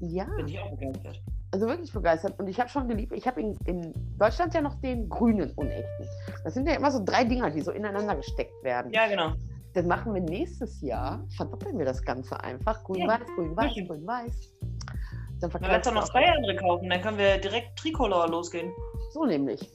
Ja, 0.01 0.25
Bin 0.35 0.47
ich 0.47 0.59
auch 0.59 0.69
begeistert. 0.71 1.21
also 1.51 1.67
wirklich 1.67 1.93
begeistert. 1.93 2.37
Und 2.39 2.47
ich 2.47 2.59
habe 2.59 2.69
schon 2.69 2.87
geliebt. 2.89 3.13
Ich 3.13 3.25
habe 3.27 3.39
in, 3.41 3.57
in 3.65 3.93
Deutschland 4.17 4.53
ja 4.53 4.61
noch 4.61 4.75
den 4.81 5.07
grünen 5.07 5.51
unechten. 5.51 6.05
Das 6.43 6.53
sind 6.53 6.67
ja 6.67 6.75
immer 6.75 6.91
so 6.91 7.01
drei 7.03 7.23
Dinger, 7.23 7.49
die 7.49 7.61
so 7.61 7.71
ineinander 7.71 8.15
gesteckt 8.15 8.61
werden. 8.63 8.91
Ja, 8.91 9.07
genau. 9.07 9.33
Das 9.73 9.85
machen 9.85 10.13
wir 10.13 10.21
nächstes 10.21 10.81
Jahr. 10.81 11.25
Verdoppeln 11.37 11.77
wir 11.77 11.85
das 11.85 12.01
Ganze 12.01 12.41
einfach. 12.43 12.83
Grün-Weiß, 12.83 13.21
grün-weiß, 13.35 13.65
wirklich. 13.65 13.87
grün-weiß. 13.87 14.53
Dann 14.59 15.39
Dann 15.39 15.51
verkleidest 15.51 15.87
doch 15.87 15.91
du 15.93 15.99
noch 15.99 16.09
zwei 16.09 16.25
andere 16.29 16.55
kaufen. 16.57 16.89
Dann 16.89 17.01
können 17.01 17.17
wir 17.17 17.37
direkt 17.37 17.77
Tricolor 17.77 18.27
losgehen. 18.29 18.71
So 19.11 19.25
nämlich. 19.25 19.69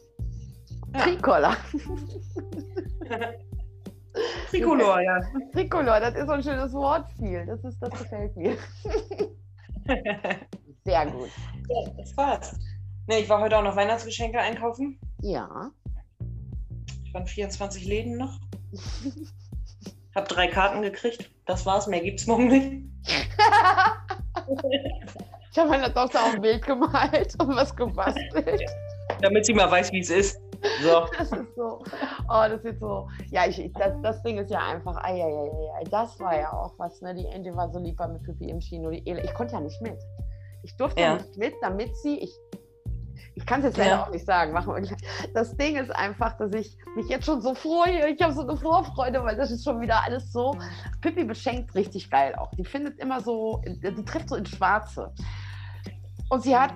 Ja. 0.94 1.00
Tricolor. 1.00 1.56
Tricolor, 4.50 5.00
ja. 5.00 5.20
Tricolor, 5.52 6.00
das 6.00 6.14
ist 6.14 6.26
so 6.26 6.32
ein 6.32 6.42
schönes 6.42 6.72
Wortspiel. 6.72 7.46
Das, 7.46 7.62
ist, 7.64 7.78
das 7.80 7.90
gefällt 7.90 8.36
mir. 8.36 8.56
Sehr 10.84 11.06
gut. 11.06 11.30
ja, 11.68 11.90
das 11.96 12.16
war's. 12.16 12.58
Ne, 13.06 13.18
ich 13.20 13.28
war 13.28 13.40
heute 13.40 13.56
auch 13.58 13.62
noch 13.62 13.76
Weihnachtsgeschenke 13.76 14.38
einkaufen. 14.38 14.98
Ja. 15.22 15.70
Ich 17.04 17.14
waren 17.14 17.26
24 17.26 17.84
Läden 17.84 18.16
noch. 18.16 18.38
Hab 20.14 20.28
drei 20.28 20.48
Karten 20.48 20.82
gekriegt. 20.82 21.30
Das 21.46 21.64
war's, 21.66 21.86
mehr 21.86 22.00
gibt's 22.00 22.26
morgen 22.26 22.48
nicht. 22.48 22.82
Ich 25.52 25.58
habe 25.58 25.70
meiner 25.70 25.92
Tochter 25.92 26.20
auch 26.20 26.34
ein 26.34 26.40
Bild 26.40 26.64
gemalt 26.64 27.34
und 27.40 27.56
was 27.56 27.74
gebastelt. 27.74 28.70
Damit 29.20 29.46
sie 29.46 29.52
mal 29.52 29.68
weiß, 29.68 29.90
wie 29.90 29.98
es 29.98 30.10
ist. 30.10 30.40
So. 30.82 31.06
Das 31.18 31.32
ist 31.32 31.54
so. 31.56 31.82
Oh, 32.28 32.44
das 32.48 32.62
ist 32.64 32.80
so. 32.80 33.08
Ja, 33.30 33.46
ich, 33.46 33.58
ich- 33.58 33.72
das, 33.72 33.94
das 34.02 34.22
Ding 34.22 34.38
ist 34.38 34.50
ja 34.50 34.60
einfach. 34.60 34.96
Ei, 35.04 35.22
ei, 35.22 35.24
ei, 35.24 35.80
ei. 35.80 35.84
Das 35.90 36.18
war 36.20 36.38
ja 36.38 36.52
auch 36.52 36.74
was, 36.78 37.00
ne? 37.00 37.14
Die 37.14 37.26
Ente 37.26 37.54
war 37.56 37.70
so 37.70 37.78
lieb 37.78 37.96
bei 37.96 38.08
mit 38.08 38.22
Pippi 38.22 38.50
im 38.50 38.58
Kino. 38.60 38.90
Die 38.90 39.06
Ele 39.08 39.22
ich 39.22 39.32
konnte 39.34 39.54
ja 39.54 39.60
nicht 39.60 39.80
mit. 39.82 39.98
Ich 40.62 40.76
durfte 40.76 41.00
ja. 41.00 41.14
Nicht 41.14 41.36
mit, 41.38 41.54
damit 41.62 41.96
sie. 41.96 42.18
Ich, 42.18 42.32
Ich 43.34 43.46
kann 43.46 43.60
es 43.60 43.66
jetzt 43.66 43.78
leider 43.78 43.90
Ja. 43.90 44.02
auch 44.04 44.10
nicht 44.10 44.26
sagen. 44.26 44.52
Machen. 44.52 44.88
Das 45.34 45.56
Ding 45.56 45.76
ist 45.76 45.90
einfach, 45.94 46.36
dass 46.36 46.52
ich 46.52 46.76
mich 46.96 47.08
jetzt 47.08 47.24
schon 47.24 47.40
so 47.40 47.54
freue. 47.54 48.08
Ich 48.08 48.20
habe 48.20 48.32
so 48.34 48.42
eine 48.42 48.56
Vorfreude, 48.56 49.22
weil 49.24 49.36
das 49.36 49.50
ist 49.50 49.64
schon 49.64 49.80
wieder 49.80 50.02
alles 50.04 50.30
so. 50.32 50.56
Pippi 51.00 51.24
beschenkt 51.24 51.74
richtig 51.74 52.10
geil 52.10 52.34
auch. 52.36 52.50
Die 52.58 52.64
findet 52.64 52.98
immer 52.98 53.20
so, 53.20 53.62
die 53.64 54.04
trifft 54.04 54.28
so 54.28 54.34
ins 54.36 54.50
Schwarze. 54.50 55.12
Und 56.28 56.42
sie 56.42 56.56
hat, 56.56 56.74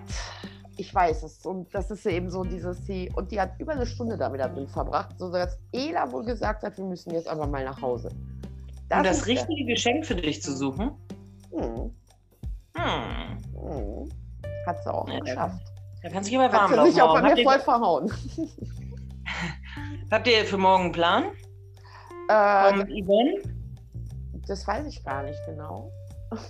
ich 0.76 0.94
weiß 0.94 1.22
es, 1.22 1.44
und 1.46 1.72
das 1.74 1.90
ist 1.90 2.04
eben 2.06 2.30
so 2.30 2.42
dieses, 2.44 2.84
sie, 2.86 3.10
und 3.14 3.30
die 3.30 3.40
hat 3.40 3.52
über 3.58 3.72
eine 3.72 3.86
Stunde 3.86 4.16
damit 4.16 4.40
da 4.40 4.48
drin 4.48 4.68
verbracht, 4.68 5.18
sodass 5.18 5.58
Ela 5.72 6.10
wohl 6.10 6.24
gesagt 6.24 6.62
hat, 6.62 6.76
wir 6.76 6.84
müssen 6.84 7.12
jetzt 7.12 7.28
aber 7.28 7.46
mal 7.46 7.64
nach 7.64 7.80
Hause. 7.80 8.08
um 8.90 9.02
das 9.02 9.26
richtige 9.26 9.64
Geschenk 9.64 10.04
für 10.06 10.14
dich 10.16 10.42
zu 10.42 10.56
suchen. 10.56 10.90
Hm, 11.52 11.90
Hm. 12.76 13.38
hm. 13.54 14.08
Hat 14.66 14.82
sie 14.82 14.92
auch 14.92 15.08
Ja, 15.08 15.20
geschafft. 15.20 15.62
Da 16.02 16.08
kannst 16.10 16.28
du 16.28 16.32
dich 16.32 16.38
aber 16.40 16.52
Hat 16.52 16.60
warm 16.60 16.70
sie 16.70 16.76
laufen. 16.76 16.92
sich 16.92 17.02
auch 17.02 17.14
bei 17.14 17.22
mir 17.22 17.36
ihr, 17.38 17.44
voll 17.44 17.60
verhauen. 17.60 18.12
habt 20.10 20.26
ihr 20.28 20.44
für 20.44 20.58
morgen 20.58 20.84
einen 20.84 20.92
Plan? 20.92 21.24
Äh, 22.28 22.72
Um, 22.72 22.80
Yvonne? 23.04 23.34
das 24.46 24.66
weiß 24.66 24.86
ich 24.86 25.02
gar 25.04 25.22
nicht 25.22 25.38
genau. 25.46 25.90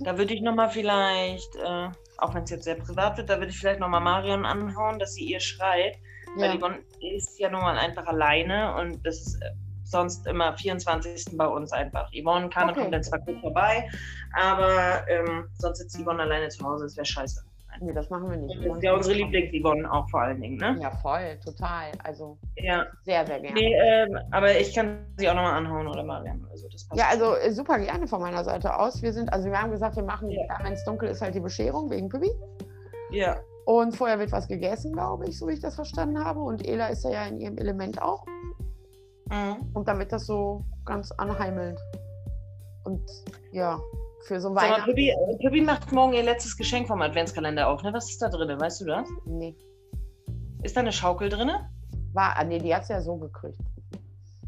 Da 0.01 0.17
würde 0.17 0.33
ich 0.35 0.41
nochmal 0.41 0.71
vielleicht, 0.71 1.55
äh, 1.57 1.89
auch 2.19 2.35
wenn 2.35 2.45
es 2.45 2.51
jetzt 2.51 2.65
sehr 2.65 2.77
privat 2.77 3.17
wird, 3.17 3.29
da 3.31 3.39
würde 3.39 3.49
ich 3.51 3.59
vielleicht 3.59 3.81
nochmal 3.81 4.01
Marion 4.01 4.45
anhauen, 4.47 4.99
dass 4.99 5.15
sie 5.15 5.25
ihr 5.25 5.41
schreit. 5.41 5.97
Weil 6.37 6.51
Ja. 6.55 6.59
Yvonne 6.59 6.79
ist 7.01 7.39
ja 7.39 7.51
nun 7.51 7.61
mal 7.63 7.77
einfach 7.79 8.07
alleine 8.07 8.75
und 8.77 9.05
das 9.07 9.21
ist 9.21 9.43
äh, 9.43 9.51
sonst 9.85 10.27
immer 10.27 10.57
24. 10.57 11.37
bei 11.37 11.47
uns 11.47 11.73
einfach. 11.73 12.11
Yvonne 12.13 12.49
kann, 12.49 12.71
Okay. 12.71 12.81
kommt 12.81 12.95
dann 12.95 13.03
zwar 13.03 13.19
gut 13.21 13.41
vorbei, 13.41 13.89
aber 14.33 15.07
ähm, 15.09 15.47
sonst 15.59 15.79
sitzt 15.79 16.01
Yvonne 16.01 16.23
alleine 16.23 16.49
zu 16.49 16.65
Hause, 16.65 16.85
das 16.85 16.97
wäre 16.97 17.05
scheiße. 17.07 17.45
Nee, 17.81 17.93
das 17.93 18.09
machen 18.11 18.31
wir 18.31 18.37
nicht. 18.37 18.57
Das 18.65 18.77
ist 18.77 18.83
ja 18.83 18.95
unsere 18.95 19.15
Lieblings-Yvonne 19.17 19.91
auch 19.93 20.09
vor 20.09 20.23
allen 20.23 20.41
Dingen, 20.41 20.57
ne? 20.57 20.79
Ja, 20.81 20.91
voll, 21.03 21.39
total. 21.45 21.87
Also 22.03 22.39
Ja. 22.57 22.87
sehr, 23.03 23.27
sehr 23.27 23.41
gerne. 23.41 23.55
Nee, 23.59 23.75
ähm, 23.75 24.19
aber 24.31 24.59
ich 24.59 24.75
kann 24.75 25.07
sie 25.17 25.29
auch 25.29 25.35
nochmal 25.35 25.55
anhauen 25.55 25.87
oder 25.89 26.05
Marion. 26.05 26.47
Also 26.51 26.69
das 26.69 26.87
passt. 26.87 27.01
Ja, 27.01 27.09
also 27.11 27.35
äh, 27.35 27.51
super 27.53 27.79
gerne 27.79 28.07
von 28.07 28.21
meiner 28.21 28.45
Seite 28.45 28.79
aus. 28.79 29.03
Wir 29.03 29.13
sind, 29.13 29.33
also 29.33 29.49
wir 29.51 29.61
haben 29.61 29.71
gesagt, 29.73 29.97
wir 29.97 30.05
machen, 30.05 30.31
Ja. 30.31 30.43
ja. 30.49 30.59
wenn 30.63 30.73
es 30.75 30.85
dunkel 30.85 31.09
ist, 31.09 31.21
halt 31.21 31.35
die 31.35 31.41
Bescherung 31.41 31.91
wegen 31.91 32.09
Pippi. 32.09 32.31
Ja. 33.11 33.37
Und 33.67 33.97
vorher 33.97 34.19
wird 34.19 34.31
was 34.33 34.47
gegessen, 34.47 34.93
glaube 34.93 35.27
ich, 35.27 35.39
so 35.39 35.49
wie 35.49 35.53
ich 35.55 35.61
das 35.61 35.75
verstanden 35.75 36.23
habe. 36.23 36.41
Und 36.41 36.67
Ela 36.67 36.89
ist 36.89 37.05
ja 37.05 37.25
in 37.27 37.41
ihrem 37.41 37.57
Element 37.59 38.01
auch. 38.03 38.25
Mhm. 39.31 39.71
Und 39.73 39.89
dann 39.89 39.99
wird 39.99 40.13
das 40.13 40.27
so 40.27 40.63
ganz 40.85 41.11
anheimelnd. 41.13 41.79
Und 42.85 43.03
ja, 43.53 43.81
für 44.27 44.41
so 44.41 44.53
Sag 44.55 44.63
Weihnachten. 44.63 44.85
Pippi, 44.91 45.11
äh, 45.11 45.37
Pippi 45.39 45.61
macht 45.61 45.93
morgen 45.93 46.15
ihr 46.15 46.23
letztes 46.23 46.57
Geschenk 46.57 46.89
vom 46.89 47.03
Adventskalender 47.03 47.69
auf, 47.69 47.83
ne? 47.83 47.93
Was 47.93 48.11
ist 48.11 48.21
da 48.23 48.29
drin? 48.29 48.61
Weißt 48.61 48.81
du 48.81 48.87
das? 48.87 49.09
Nee, 49.27 49.55
Ist 50.63 50.77
da 50.77 50.81
eine 50.81 50.93
Schaukel 50.93 51.29
drin? 51.29 51.51
war, 52.15 52.37
ah, 52.37 52.45
nee, 52.45 52.59
die 52.59 52.75
hat 52.75 52.83
es 52.83 52.89
ja 52.89 53.01
so 53.01 53.17
gekriegt. 53.17 53.59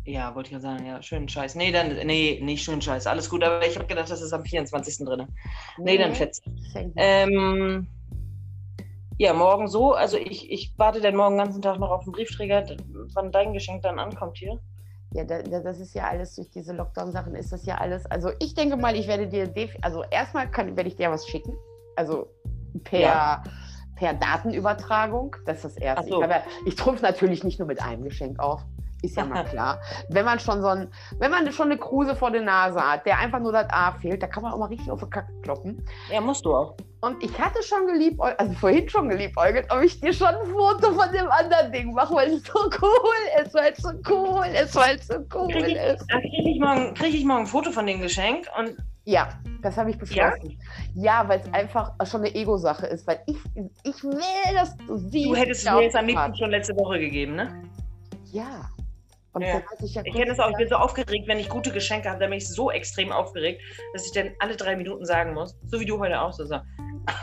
Ja, 0.04 0.34
wollte 0.36 0.48
ich 0.48 0.52
ja 0.52 0.60
sagen, 0.60 0.86
ja, 0.86 1.02
schönen 1.02 1.28
Scheiß. 1.28 1.56
Nee, 1.56 1.72
dann, 1.72 1.96
nee, 2.06 2.40
nicht 2.40 2.62
schönen 2.62 2.80
Scheiß. 2.80 3.08
Alles 3.08 3.28
gut, 3.28 3.42
aber 3.42 3.66
ich 3.66 3.76
habe 3.76 3.88
gedacht, 3.88 4.08
das 4.08 4.22
ist 4.22 4.32
am 4.32 4.44
24. 4.44 5.04
drin. 5.04 5.26
Nee, 5.78 5.98
dann 5.98 6.14
fetzt. 6.14 6.44
Ähm, 6.94 7.88
ja, 9.18 9.32
morgen 9.32 9.66
so. 9.66 9.94
Also 9.94 10.16
ich, 10.16 10.48
ich 10.50 10.74
warte 10.76 11.00
dann 11.00 11.16
morgen 11.16 11.36
den 11.36 11.44
ganzen 11.44 11.60
Tag 11.62 11.80
noch 11.80 11.90
auf 11.90 12.04
den 12.04 12.12
Briefträger, 12.12 12.64
wann 13.14 13.32
dein 13.32 13.52
Geschenk 13.52 13.82
dann 13.82 13.98
ankommt 13.98 14.38
hier. 14.38 14.60
Ja, 15.16 15.24
da, 15.24 15.40
da, 15.40 15.60
das 15.60 15.80
ist 15.80 15.94
ja 15.94 16.08
alles 16.08 16.34
durch 16.36 16.50
diese 16.50 16.74
Lockdown-Sachen 16.74 17.34
ist 17.34 17.50
das 17.50 17.64
ja 17.64 17.76
alles. 17.78 18.04
Also 18.06 18.30
ich 18.38 18.54
denke 18.54 18.76
mal, 18.76 18.94
ich 18.94 19.08
werde 19.08 19.26
dir, 19.26 19.48
also 19.80 20.04
erstmal 20.10 20.50
kann, 20.50 20.76
werde 20.76 20.88
ich 20.90 20.96
dir 20.96 21.10
was 21.10 21.26
schicken. 21.26 21.56
Also 21.96 22.26
per, 22.84 23.00
Ja. 23.00 23.42
per 23.96 24.12
Datenübertragung. 24.12 25.34
Das 25.46 25.56
ist 25.56 25.64
das 25.64 25.76
Erste. 25.78 26.08
So. 26.10 26.22
Ich, 26.22 26.28
ja- 26.28 26.42
ich 26.66 26.74
trumpf 26.76 27.00
natürlich 27.00 27.44
nicht 27.44 27.58
nur 27.58 27.66
mit 27.66 27.80
einem 27.82 28.04
Geschenk 28.04 28.38
auf. 28.38 28.60
Ist 29.06 29.16
ja 29.16 29.24
mal 29.24 29.44
klar. 29.50 29.80
Wenn 30.08 30.24
man 30.24 30.38
schon 30.40 30.60
so 30.60 30.68
ein, 30.68 30.88
wenn 31.18 31.30
man 31.30 31.50
schon 31.52 31.70
eine 31.70 31.78
Kruse 31.78 32.16
vor 32.16 32.30
der 32.30 32.42
Nase 32.42 32.80
hat, 32.80 33.06
der 33.06 33.18
einfach 33.18 33.38
nur 33.38 33.52
das 33.52 33.66
A 33.70 33.92
fehlt, 33.92 34.22
da 34.22 34.26
kann 34.26 34.42
man 34.42 34.52
auch 34.52 34.58
mal 34.58 34.66
richtig 34.66 34.90
auf 34.90 35.00
die 35.00 35.10
Kacke 35.10 35.32
kloppen. 35.42 35.84
Ja, 36.10 36.20
musst 36.20 36.44
du 36.44 36.54
auch. 36.54 36.76
Und 37.02 37.22
ich 37.22 37.38
hatte 37.38 37.62
schon 37.62 37.86
geliebäugelt, 37.86 38.40
also 38.40 38.52
vorhin 38.54 38.88
schon 38.88 39.08
geliebäugelt, 39.08 39.66
ob 39.70 39.82
ich 39.82 40.00
dir 40.00 40.12
schon 40.12 40.28
ein 40.28 40.46
Foto 40.46 40.92
von 40.92 41.12
dem 41.12 41.30
anderen 41.30 41.70
Ding 41.70 41.92
mache, 41.92 42.14
weil 42.14 42.32
es 42.32 42.42
so 42.42 42.58
cool 42.82 43.44
ist, 43.44 43.54
weil 43.54 43.72
es 43.72 43.78
so 43.78 43.90
cool 44.08 44.46
ist, 44.46 44.74
weil 44.74 44.96
es 44.96 45.06
so 45.06 45.14
cool 45.34 45.48
Krieg 45.52 45.68
ich, 45.68 45.76
ist. 45.76 46.02
äh, 46.08 46.20
krieg 46.20 46.46
ich, 46.46 46.60
morgen, 46.60 46.94
krieg 46.94 47.14
ich 47.14 47.24
morgen 47.24 47.42
ein 47.42 47.46
Foto 47.46 47.70
von 47.70 47.86
dem 47.86 48.00
Geschenk 48.00 48.48
und 48.58 48.76
Ja, 49.04 49.28
das 49.62 49.76
habe 49.76 49.90
ich 49.90 49.98
beschlossen. 49.98 50.58
Ja, 50.94 51.28
weil 51.28 51.40
es 51.40 51.54
einfach 51.54 51.92
schon 52.06 52.22
eine 52.22 52.34
Ego-Sache 52.34 52.86
ist, 52.86 53.06
weil 53.06 53.20
ich, 53.26 53.36
ich 53.84 54.02
will, 54.02 54.54
dass 54.54 54.76
du 54.78 54.96
siehst. 54.96 55.28
du 55.28 55.36
hättest 55.36 55.64
wie 55.66 55.70
mir 55.70 55.82
jetzt 55.82 55.96
am 55.96 56.06
liebsten 56.06 56.36
schon 56.36 56.50
letzte 56.50 56.74
Woche 56.76 56.98
gegeben, 56.98 57.36
ne? 57.36 57.62
Ja. 58.32 58.68
Ja. 59.40 59.62
ich 59.82 59.94
ja 59.94 60.02
Ich 60.04 60.14
kenne 60.14 60.26
das 60.26 60.38
auch, 60.38 60.50
ich 60.50 60.56
bin 60.56 60.68
so 60.68 60.76
aufgeregt, 60.76 61.28
wenn 61.28 61.38
ich 61.38 61.48
gute 61.48 61.72
Geschenke 61.72 62.08
habe, 62.08 62.18
dann 62.20 62.30
bin 62.30 62.38
ich 62.38 62.48
so 62.48 62.70
extrem 62.70 63.12
aufgeregt, 63.12 63.60
dass 63.92 64.06
ich 64.06 64.12
dann 64.12 64.30
alle 64.38 64.56
drei 64.56 64.76
Minuten 64.76 65.04
sagen 65.04 65.34
muss, 65.34 65.56
so 65.66 65.80
wie 65.80 65.84
du 65.84 65.98
heute 65.98 66.20
auch 66.20 66.32
so 66.32 66.44
sagst, 66.44 66.66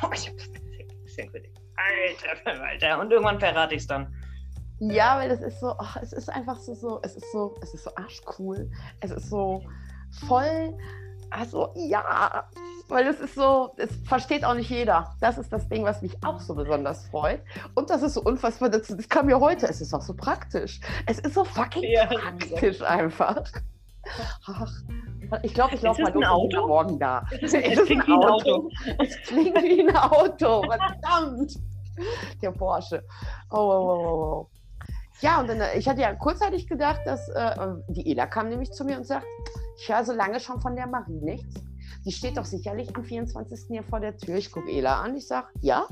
oh, 0.03 0.09
ich 0.13 0.27
habe 0.27 0.37
das 0.37 0.51
perfekte 0.51 0.95
Geschenk 1.03 1.31
für 1.31 1.39
dich. 1.39 1.51
Alter, 1.75 2.61
Alter. 2.63 2.99
Und 2.99 3.11
irgendwann 3.11 3.39
verrate 3.39 3.75
ich 3.75 3.81
es 3.81 3.87
dann. 3.87 4.13
Ja, 4.79 5.17
weil 5.19 5.31
es 5.31 5.41
ist 5.41 5.59
so, 5.59 5.75
ach, 5.79 5.97
es 6.01 6.13
ist 6.13 6.29
einfach 6.29 6.57
so, 6.57 6.73
so, 6.73 6.99
es 7.03 7.15
ist 7.15 7.31
so, 7.31 7.55
es 7.61 7.73
ist 7.73 7.83
so 7.83 7.95
arschcool. 7.95 8.69
Es 8.99 9.11
ist 9.11 9.29
so 9.29 9.63
voll, 10.27 10.77
also 11.33 11.73
ja, 11.75 12.45
weil 12.87 13.07
es 13.07 13.19
ist 13.19 13.35
so, 13.35 13.73
es 13.77 13.89
versteht 14.07 14.45
auch 14.45 14.53
nicht 14.53 14.69
jeder. 14.69 15.15
Das 15.19 15.37
ist 15.37 15.51
das 15.51 15.67
Ding, 15.67 15.83
was 15.83 16.01
mich 16.01 16.15
auch 16.23 16.39
so 16.39 16.53
besonders 16.53 17.07
freut. 17.07 17.41
Und 17.75 17.89
das 17.89 18.03
ist 18.03 18.13
so 18.13 18.21
unfassbar, 18.21 18.69
das, 18.69 18.87
das 18.87 19.09
kam 19.09 19.25
mir 19.25 19.39
heute, 19.39 19.67
es 19.67 19.81
ist 19.81 19.93
auch 19.93 20.01
so 20.01 20.13
praktisch. 20.13 20.79
Es 21.07 21.19
ist 21.19 21.33
so 21.33 21.43
fucking 21.43 21.83
Ja, 21.83 22.05
praktisch 22.05 22.81
einfach. 22.81 23.43
Ach, 24.47 24.71
ich 25.41 25.53
glaube, 25.53 25.75
ich 25.75 25.81
laufe 25.81 26.01
mal 26.01 26.13
los 26.13 26.27
und 26.27 26.49
bin 26.49 26.59
morgen 26.59 26.99
da. 26.99 27.25
Es 27.41 27.53
Es 27.53 27.83
klingt 27.85 28.07
ein 28.07 28.07
wie 28.07 28.13
ein 28.13 28.23
Auto. 28.23 28.55
Auto. 28.55 28.69
Es 28.99 29.17
klingt 29.21 29.63
wie 29.63 29.87
ein 29.87 29.95
Auto, 29.95 30.63
verdammt. 30.63 31.53
Der 32.41 32.51
Porsche. 32.51 33.03
Oh, 33.49 33.57
oh, 33.57 33.59
oh, 33.59 34.05
oh, 34.05 34.33
oh. 34.33 34.49
Ja, 35.21 35.39
und 35.39 35.47
dann, 35.47 35.61
äh, 35.61 35.77
ich 35.77 35.87
hatte 35.87 36.01
ja 36.01 36.13
kurzzeitig 36.15 36.67
gedacht, 36.67 37.01
dass 37.05 37.29
äh, 37.29 37.55
die 37.87 38.11
Ela 38.11 38.27
kam 38.27 38.49
nämlich 38.49 38.71
zu 38.73 38.83
mir 38.83 38.97
und 38.97 39.05
sagt, 39.05 39.25
ich 39.77 39.89
höre 39.89 40.03
so 40.03 40.13
lange 40.13 40.39
schon 40.39 40.61
von 40.61 40.75
der 40.75 40.87
Marie 40.87 41.19
nichts. 41.21 41.55
Die 42.05 42.11
steht 42.11 42.37
doch 42.37 42.45
sicherlich 42.45 42.95
am 42.95 43.03
24. 43.03 43.67
hier 43.67 43.83
vor 43.83 43.99
der 43.99 44.17
Tür. 44.17 44.35
Ich 44.35 44.51
gucke 44.51 44.69
Ela 44.71 45.01
an, 45.01 45.15
ich 45.15 45.27
sage, 45.27 45.47
ja. 45.61 45.87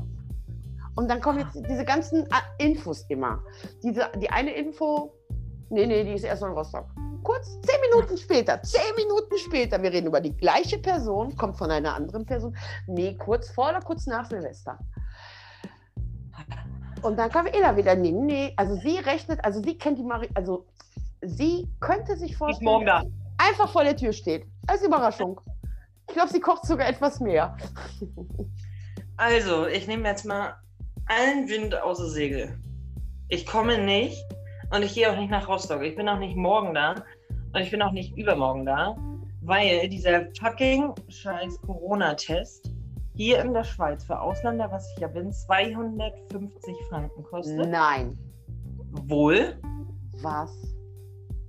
Und 0.96 1.10
dann 1.10 1.22
kommen 1.22 1.40
jetzt 1.40 1.56
diese 1.56 1.86
ganzen 1.86 2.26
äh, 2.26 2.66
Infos 2.66 3.06
immer. 3.10 3.44
Diese, 3.82 4.10
die 4.22 4.30
eine 4.30 4.54
Info, 4.54 5.14
nee, 5.70 5.86
nee, 5.86 6.04
die 6.04 6.14
ist 6.14 6.24
erst 6.24 6.44
in 6.44 6.50
Rostock. 6.50 6.86
Kurz, 7.24 7.60
zehn 7.62 7.80
Minuten 7.90 8.18
später, 8.18 8.62
zehn 8.64 8.96
Minuten 8.98 9.38
später, 9.38 9.82
wir 9.82 9.92
reden 9.92 10.08
über 10.08 10.20
die 10.20 10.36
gleiche 10.36 10.80
Person, 10.80 11.36
kommt 11.38 11.56
von 11.58 11.70
einer 11.72 11.96
anderen 11.96 12.26
Person. 12.26 12.58
Nee, 12.88 13.16
kurz 13.16 13.52
vor 13.52 13.70
oder 13.70 13.80
kurz 13.80 14.08
nach 14.08 14.26
Silvester. 14.26 14.78
Und 17.04 17.18
dann 17.18 17.30
kam 17.30 17.46
Ela 17.48 17.78
wieder, 17.78 17.96
nee, 17.96 18.12
nee, 18.12 18.54
also 18.58 18.76
sie 18.76 18.98
rechnet, 18.98 19.44
also 19.46 19.62
sie 19.62 19.78
kennt 19.78 19.98
die 19.98 20.04
Marie, 20.04 20.30
also 20.34 20.66
sie 21.22 21.70
könnte 21.80 22.18
sich 22.18 22.28
Die 22.28 22.34
ist 22.34 22.38
vorstellen, 22.38 22.66
morgen 22.66 22.86
da. 22.86 23.04
Einfach 23.42 23.72
vor 23.72 23.84
der 23.84 23.96
Tür 23.96 24.14
steht. 24.14 24.46
Als 24.68 24.84
Überraschung. 24.84 25.40
Ich 26.08 26.14
glaube, 26.14 26.30
sie 26.30 26.40
kocht 26.40 26.66
sogar 26.66 26.88
etwas 26.88 27.20
mehr. 27.20 27.58
Also, 29.18 29.68
ich 29.68 29.88
nehme 29.88 30.08
jetzt 30.08 30.26
mal 30.26 30.56
allen 31.08 31.48
Wind 31.48 31.80
außer 31.80 32.10
Segel. 32.10 32.58
Ich 33.30 33.46
komme 33.46 33.78
nicht 33.78 34.24
und 34.72 34.84
ich 34.84 34.94
gehe 34.94 35.12
auch 35.12 35.16
nicht 35.16 35.30
nach 35.30 35.48
Rostock. 35.48 35.82
Ich 35.84 35.96
bin 35.96 36.10
auch 36.10 36.20
nicht 36.20 36.36
morgen 36.36 36.74
da 36.74 36.96
und 37.54 37.62
ich 37.62 37.72
bin 37.72 37.82
auch 37.82 37.92
nicht 37.92 38.18
übermorgen 38.18 38.66
da, 38.66 38.96
weil 39.42 39.88
dieser 39.90 40.26
fucking 40.40 40.94
scheiß 41.10 41.62
Corona-Test 41.62 42.72
hier 43.16 43.40
in 43.42 43.54
der 43.54 43.64
Schweiz 43.64 44.04
für 44.04 44.20
Ausländer, 44.20 44.72
was 44.72 44.90
ich 44.96 45.02
ja 45.02 45.08
bin, 45.08 45.32
250 45.32 46.76
Franken 46.90 47.24
kostet. 47.24 47.70
Nein. 47.70 48.18
Wohl. 49.08 49.60
Was? 50.22 50.52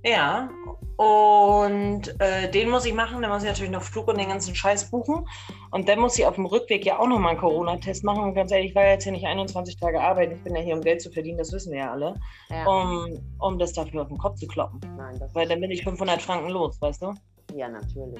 Ja, 0.03 0.49
und 0.97 2.19
äh, 2.19 2.51
den 2.51 2.69
muss 2.69 2.85
ich 2.85 2.93
machen. 2.93 3.21
Dann 3.21 3.31
muss 3.31 3.43
ich 3.43 3.49
natürlich 3.49 3.71
noch 3.71 3.81
Flug 3.81 4.07
und 4.07 4.19
den 4.19 4.27
ganzen 4.27 4.53
Scheiß 4.53 4.91
buchen. 4.91 5.27
Und 5.71 5.89
dann 5.89 5.99
muss 5.99 6.17
ich 6.19 6.25
auf 6.25 6.35
dem 6.35 6.45
Rückweg 6.45 6.85
ja 6.85 6.99
auch 6.99 7.07
nochmal 7.07 7.31
einen 7.31 7.39
Corona-Test 7.39 8.03
machen. 8.03 8.23
Und 8.23 8.35
ganz 8.35 8.51
ehrlich, 8.51 8.69
ich 8.69 8.75
war 8.75 8.85
jetzt 8.85 9.03
hier 9.03 9.11
nicht 9.11 9.25
21 9.25 9.77
Tage 9.77 9.99
arbeiten. 9.99 10.35
Ich 10.35 10.43
bin 10.43 10.55
ja 10.55 10.61
hier, 10.61 10.75
um 10.75 10.81
Geld 10.81 11.01
zu 11.01 11.11
verdienen, 11.11 11.37
das 11.37 11.51
wissen 11.51 11.71
wir 11.71 11.79
ja 11.79 11.91
alle. 11.91 12.15
Ja. 12.49 12.65
Um, 12.67 13.17
um 13.39 13.57
das 13.57 13.73
dafür 13.73 14.03
auf 14.03 14.09
den 14.09 14.17
Kopf 14.17 14.35
zu 14.35 14.47
kloppen. 14.47 14.79
Nein, 14.95 15.19
Weil 15.33 15.47
dann 15.47 15.61
bin 15.61 15.71
ich 15.71 15.83
500 15.83 16.21
Franken 16.21 16.49
los, 16.49 16.79
weißt 16.79 17.01
du? 17.01 17.13
Ja, 17.55 17.69
natürlich. 17.69 18.19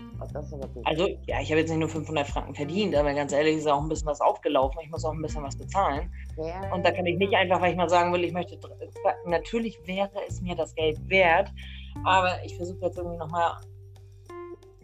Also, 0.84 1.08
ja, 1.26 1.42
ich 1.42 1.50
habe 1.50 1.62
jetzt 1.62 1.70
nicht 1.70 1.80
nur 1.80 1.90
500 1.90 2.28
Franken 2.28 2.54
verdient, 2.54 2.96
aber 2.96 3.14
ganz 3.14 3.32
ehrlich, 3.32 3.58
ist 3.58 3.68
auch 3.68 3.82
ein 3.82 3.90
bisschen 3.90 4.08
was 4.08 4.22
aufgelaufen. 4.22 4.80
Ich 4.84 4.92
muss 4.92 5.04
auch 5.06 5.14
ein 5.14 5.22
bisschen 5.22 5.44
was 5.44 5.58
bezahlen. 5.58 6.12
Ja. 6.38 6.72
Und 6.74 6.86
da 6.86 6.92
kann 6.92 7.06
ich 7.06 7.18
nicht 7.18 7.34
einfach, 7.34 7.60
weil 7.60 7.72
ich 7.72 7.78
mal 7.78 7.90
sagen 7.90 8.14
will, 8.14 8.24
ich 8.24 8.32
möchte. 8.32 8.60
Natürlich 9.26 9.80
wäre 9.86 10.12
es 10.28 10.42
mir 10.42 10.56
das 10.56 10.76
Geld 10.76 10.98
wert, 11.10 11.52
aber 12.04 12.44
ich 12.44 12.56
versuche 12.56 12.80
jetzt 12.82 12.98
irgendwie 12.98 13.18
nochmal, 13.18 13.60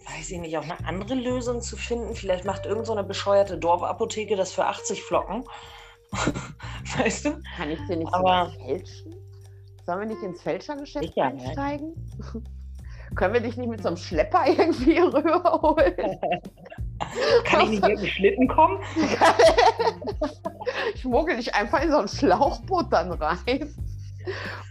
weiß 0.08 0.32
ich 0.32 0.40
nicht, 0.40 0.58
auch 0.58 0.64
eine 0.64 0.84
andere 0.86 1.14
Lösung 1.14 1.62
zu 1.62 1.78
finden. 1.78 2.16
Vielleicht 2.16 2.46
macht 2.46 2.66
irgend 2.66 2.88
so 2.88 2.94
eine 2.94 3.04
bescheuerte 3.04 3.58
Dorfapotheke 3.58 4.36
das 4.36 4.52
für 4.52 4.66
80 4.66 5.04
Flocken. 5.04 5.44
weißt 6.98 7.26
du? 7.26 7.40
Kann 7.56 7.70
ich 7.70 7.80
dir 7.88 7.98
nicht 7.98 8.14
Aber- 8.14 8.50
sogar 8.50 8.66
fälschen? 8.66 9.16
Sollen 9.86 10.00
wir 10.02 10.08
nicht 10.08 10.24
ins 10.24 10.42
Fälschergeschäft 10.42 11.16
ne? 11.18 11.94
Können 13.16 13.34
wir 13.34 13.42
dich 13.42 13.58
nicht 13.58 13.70
mit 13.70 13.82
so 13.82 13.90
einem 13.90 13.98
Schlepper 13.98 14.44
irgendwie 14.48 15.00
rüberholen? 15.00 16.20
Kann 17.46 17.62
ich 17.62 17.70
nicht 17.70 17.84
mit 17.84 18.00
dem 18.00 18.06
Schlitten 18.06 18.48
kommen? 18.48 18.80
ich 20.94 21.02
schmuggel 21.02 21.38
dich 21.38 21.54
einfach 21.56 21.82
in 21.82 21.92
so 21.92 21.98
ein 21.98 22.08
Schlauchboot 22.08 22.92
dann 22.92 23.12
rein. 23.14 23.74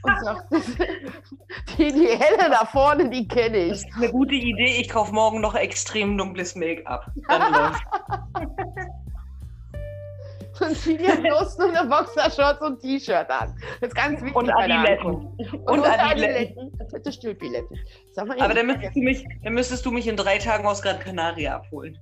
Und 0.02 0.12
sag, 0.22 0.48
die, 1.78 1.92
die 1.92 2.08
Helle 2.08 2.50
da 2.50 2.64
vorne, 2.66 3.08
die 3.08 3.26
kenne 3.26 3.68
Das 3.68 3.82
ich. 3.82 3.88
ist 3.88 3.96
eine 3.96 4.10
gute 4.10 4.34
Idee. 4.34 4.80
Ich 4.80 4.88
kaufe 4.88 5.12
morgen 5.12 5.40
noch 5.40 5.54
extrem 5.54 6.16
dunkles 6.16 6.54
Make-up. 6.54 7.06
Dann 7.28 7.52
läuft. 7.52 7.82
Und 10.60 10.76
zieh 10.76 10.96
dir 10.98 11.16
bloß 11.22 11.58
nur 11.58 11.76
eine 11.76 11.88
Boxershorts 11.88 12.60
und 12.62 12.80
T-Shirt 12.80 13.30
an. 13.30 13.54
Das 13.80 13.88
ist 13.88 13.94
ganz 13.94 14.20
wichtig. 14.20 14.36
Und 14.36 14.50
Adiletten. 14.50 15.06
Und, 15.06 15.54
Und 15.54 15.78
und 15.80 15.84
Adiletten. 15.86 16.72
Bitte 16.92 17.12
Stülpiletten. 17.12 17.76
Aber 18.16 18.54
dann 18.54 18.66
müsstest, 18.66 18.96
du 18.96 19.00
mich, 19.00 19.24
dann 19.44 19.54
müsstest 19.54 19.86
du 19.86 19.90
mich 19.90 20.06
in 20.08 20.16
drei 20.16 20.38
Tagen 20.38 20.66
aus 20.66 20.82
Gran 20.82 20.98
Canaria 20.98 21.56
abholen. 21.56 21.96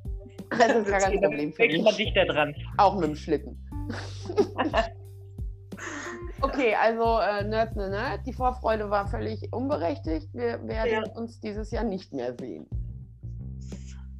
das 0.51 0.69
ist 0.77 0.89
gar 0.89 1.01
kein 1.01 1.21
Problem 1.21 1.53
für 1.53 1.67
mich. 1.67 1.97
dichter 1.97 2.25
dran. 2.27 2.55
Auch 2.79 2.95
mit 2.97 3.05
dem 3.05 3.17
Schlitten. 3.17 3.59
okay, 6.41 6.75
also 6.81 7.19
äh, 7.21 7.45
Nerd, 7.45 7.77
Nerd, 7.77 7.91
Nerd. 7.91 8.21
Die 8.27 8.33
Vorfreude 8.33 8.91
war 8.91 9.07
völlig 9.07 9.53
unberechtigt. 9.53 10.29
Wir 10.33 10.61
werden 10.67 11.05
Ja. 11.05 11.13
uns 11.15 11.41
dieses 11.41 11.71
Jahr 11.71 11.85
nicht 11.85 12.13
mehr 12.13 12.35
sehen. 12.39 12.67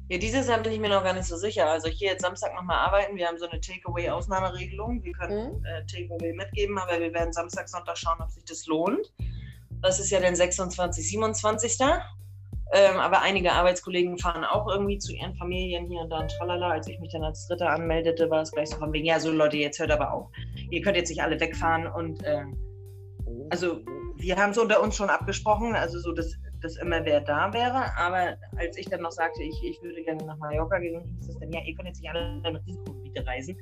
Ja, 0.09 0.17
dieses 0.17 0.47
Jahr 0.47 0.59
bin 0.59 0.71
ich 0.71 0.79
mir 0.79 0.89
noch 0.89 1.03
gar 1.03 1.13
nicht 1.13 1.25
so 1.25 1.35
sicher. 1.35 1.69
Also 1.69 1.87
ich 1.87 1.99
gehe 1.99 2.09
jetzt 2.09 2.21
Samstag 2.21 2.55
nochmal 2.55 2.77
arbeiten. 2.77 3.17
Wir 3.17 3.27
haben 3.27 3.37
so 3.37 3.47
eine 3.49 3.59
Takeaway-Ausnahmeregelung. 3.59 5.03
Wir 5.03 5.11
können 5.11 5.57
Mhm. 5.59 5.65
äh, 5.65 5.85
Takeaway 5.85 6.33
mitgeben, 6.33 6.77
aber 6.77 6.99
wir 6.99 7.13
werden 7.13 7.33
Samstag, 7.33 7.67
Sonntag 7.67 7.97
schauen, 7.97 8.17
ob 8.21 8.29
sich 8.29 8.45
das 8.45 8.65
lohnt. 8.67 9.11
Das 9.81 9.99
ist 9.99 10.09
ja 10.09 10.19
dann 10.21 10.35
26, 10.35 11.09
27. 11.09 11.77
Ähm, 12.73 12.97
aber 12.97 13.21
einige 13.21 13.53
Arbeitskollegen 13.53 14.17
fahren 14.17 14.43
auch 14.43 14.67
irgendwie 14.69 14.97
zu 14.97 15.13
ihren 15.13 15.35
Familien 15.35 15.87
hier 15.87 16.01
und 16.01 16.09
da 16.09 16.19
und 16.19 16.31
tralala. 16.31 16.71
Als 16.71 16.87
ich 16.87 16.99
mich 16.99 17.11
dann 17.11 17.23
als 17.23 17.47
Dritter 17.47 17.69
anmeldete, 17.69 18.29
war 18.29 18.41
es 18.41 18.51
gleich 18.51 18.69
so 18.69 18.77
von 18.77 18.91
wegen, 18.91 19.05
ja, 19.05 19.19
so 19.19 19.31
Leute, 19.31 19.57
jetzt 19.57 19.79
hört 19.79 19.91
aber 19.91 20.11
auf. 20.11 20.29
Ihr 20.69 20.81
könnt 20.81 20.97
jetzt 20.97 21.09
nicht 21.09 21.21
alle 21.21 21.39
wegfahren 21.39 21.87
und 21.87 22.21
ähm, 22.25 22.57
also 23.49 23.79
wir 24.17 24.35
haben 24.35 24.49
es 24.51 24.57
unter 24.57 24.81
uns 24.81 24.95
schon 24.97 25.09
abgesprochen, 25.09 25.75
also 25.75 25.99
so, 25.99 26.11
dass, 26.11 26.33
dass 26.61 26.77
immer 26.77 27.03
wer 27.05 27.21
da 27.21 27.53
wäre. 27.53 27.85
Aber 27.97 28.37
als 28.57 28.77
ich 28.77 28.87
dann 28.87 29.01
noch 29.01 29.11
sagte, 29.11 29.43
ich, 29.43 29.63
ich 29.63 29.81
würde 29.81 30.01
gerne 30.03 30.23
nach 30.25 30.37
Mallorca 30.37 30.79
gehen, 30.79 31.03
hieß 31.19 31.29
es 31.29 31.39
dann, 31.39 31.51
ja, 31.51 31.61
ihr 31.61 31.75
könnt 31.75 31.87
jetzt 31.87 32.01
nicht 32.01 32.09
alle 32.09 32.41
in 32.43 32.55
Risikogebiete 32.55 33.25
reisen. 33.25 33.55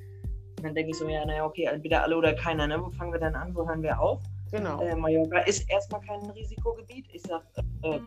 Und 0.57 0.65
dann 0.65 0.75
denke 0.75 0.91
ich 0.91 0.97
so, 0.97 1.07
ja, 1.07 1.25
naja, 1.25 1.45
okay, 1.45 1.65
entweder 1.65 2.03
alle 2.03 2.17
oder 2.17 2.33
keiner, 2.33 2.67
ne? 2.67 2.81
Wo 2.81 2.89
fangen 2.91 3.11
wir 3.11 3.19
dann 3.19 3.35
an, 3.35 3.55
wo 3.55 3.67
hören 3.67 3.81
wir 3.81 3.99
auf? 3.99 4.21
Genau. 4.51 4.81
Äh, 4.81 4.95
Mallorca 4.95 5.39
ist 5.39 5.69
erstmal 5.69 6.01
kein 6.01 6.21
Risikogebiet. 6.31 7.07
Ich 7.11 7.23
sage, 7.23 7.43
äh, 7.83 7.99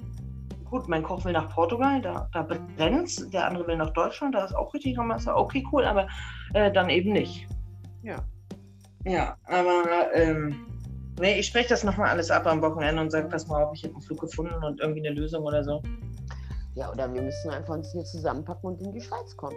gut, 0.71 0.89
mein 0.89 1.03
Koch 1.03 1.25
will 1.25 1.33
nach 1.33 1.49
Portugal, 1.55 2.01
da, 2.01 2.29
da 2.33 2.43
brennt 2.43 3.33
der 3.33 3.47
andere 3.47 3.67
will 3.67 3.77
nach 3.77 3.91
Deutschland, 3.91 4.35
da 4.35 4.45
ist 4.45 4.55
auch 4.55 4.73
richtig 4.75 4.97
nochmal 4.97 5.19
so, 5.19 5.35
okay, 5.35 5.67
cool, 5.73 5.85
aber 5.85 6.07
äh, 6.55 6.71
dann 6.71 6.91
eben 6.91 7.13
nicht. 7.13 7.47
Ja. 8.03 8.17
Ja, 9.05 9.37
aber 9.47 10.13
ähm, 10.15 10.67
nee, 11.21 11.39
ich 11.39 11.47
spreche 11.47 11.69
das 11.69 11.85
nochmal 11.85 12.09
alles 12.09 12.31
ab 12.31 12.47
am 12.47 12.63
Wochenende 12.63 13.01
und 13.03 13.11
sage, 13.11 13.29
pass 13.29 13.47
mal 13.47 13.65
auf, 13.65 13.75
ich 13.75 13.85
habe 13.85 13.95
einen 13.95 14.03
Flug 14.03 14.21
gefunden 14.21 14.63
und 14.65 14.81
irgendwie 14.81 15.07
eine 15.07 15.19
Lösung 15.19 15.45
oder 15.45 15.63
so. 15.65 15.83
Ja, 16.75 16.91
oder 16.93 17.13
wir 17.13 17.23
müssen 17.23 17.51
einfach 17.51 17.75
uns 17.75 17.91
hier 17.93 18.05
zusammenpacken 18.05 18.71
und 18.71 18.81
in 18.81 18.93
die 18.93 19.01
Schweiz 19.01 19.37
kommen. 19.37 19.57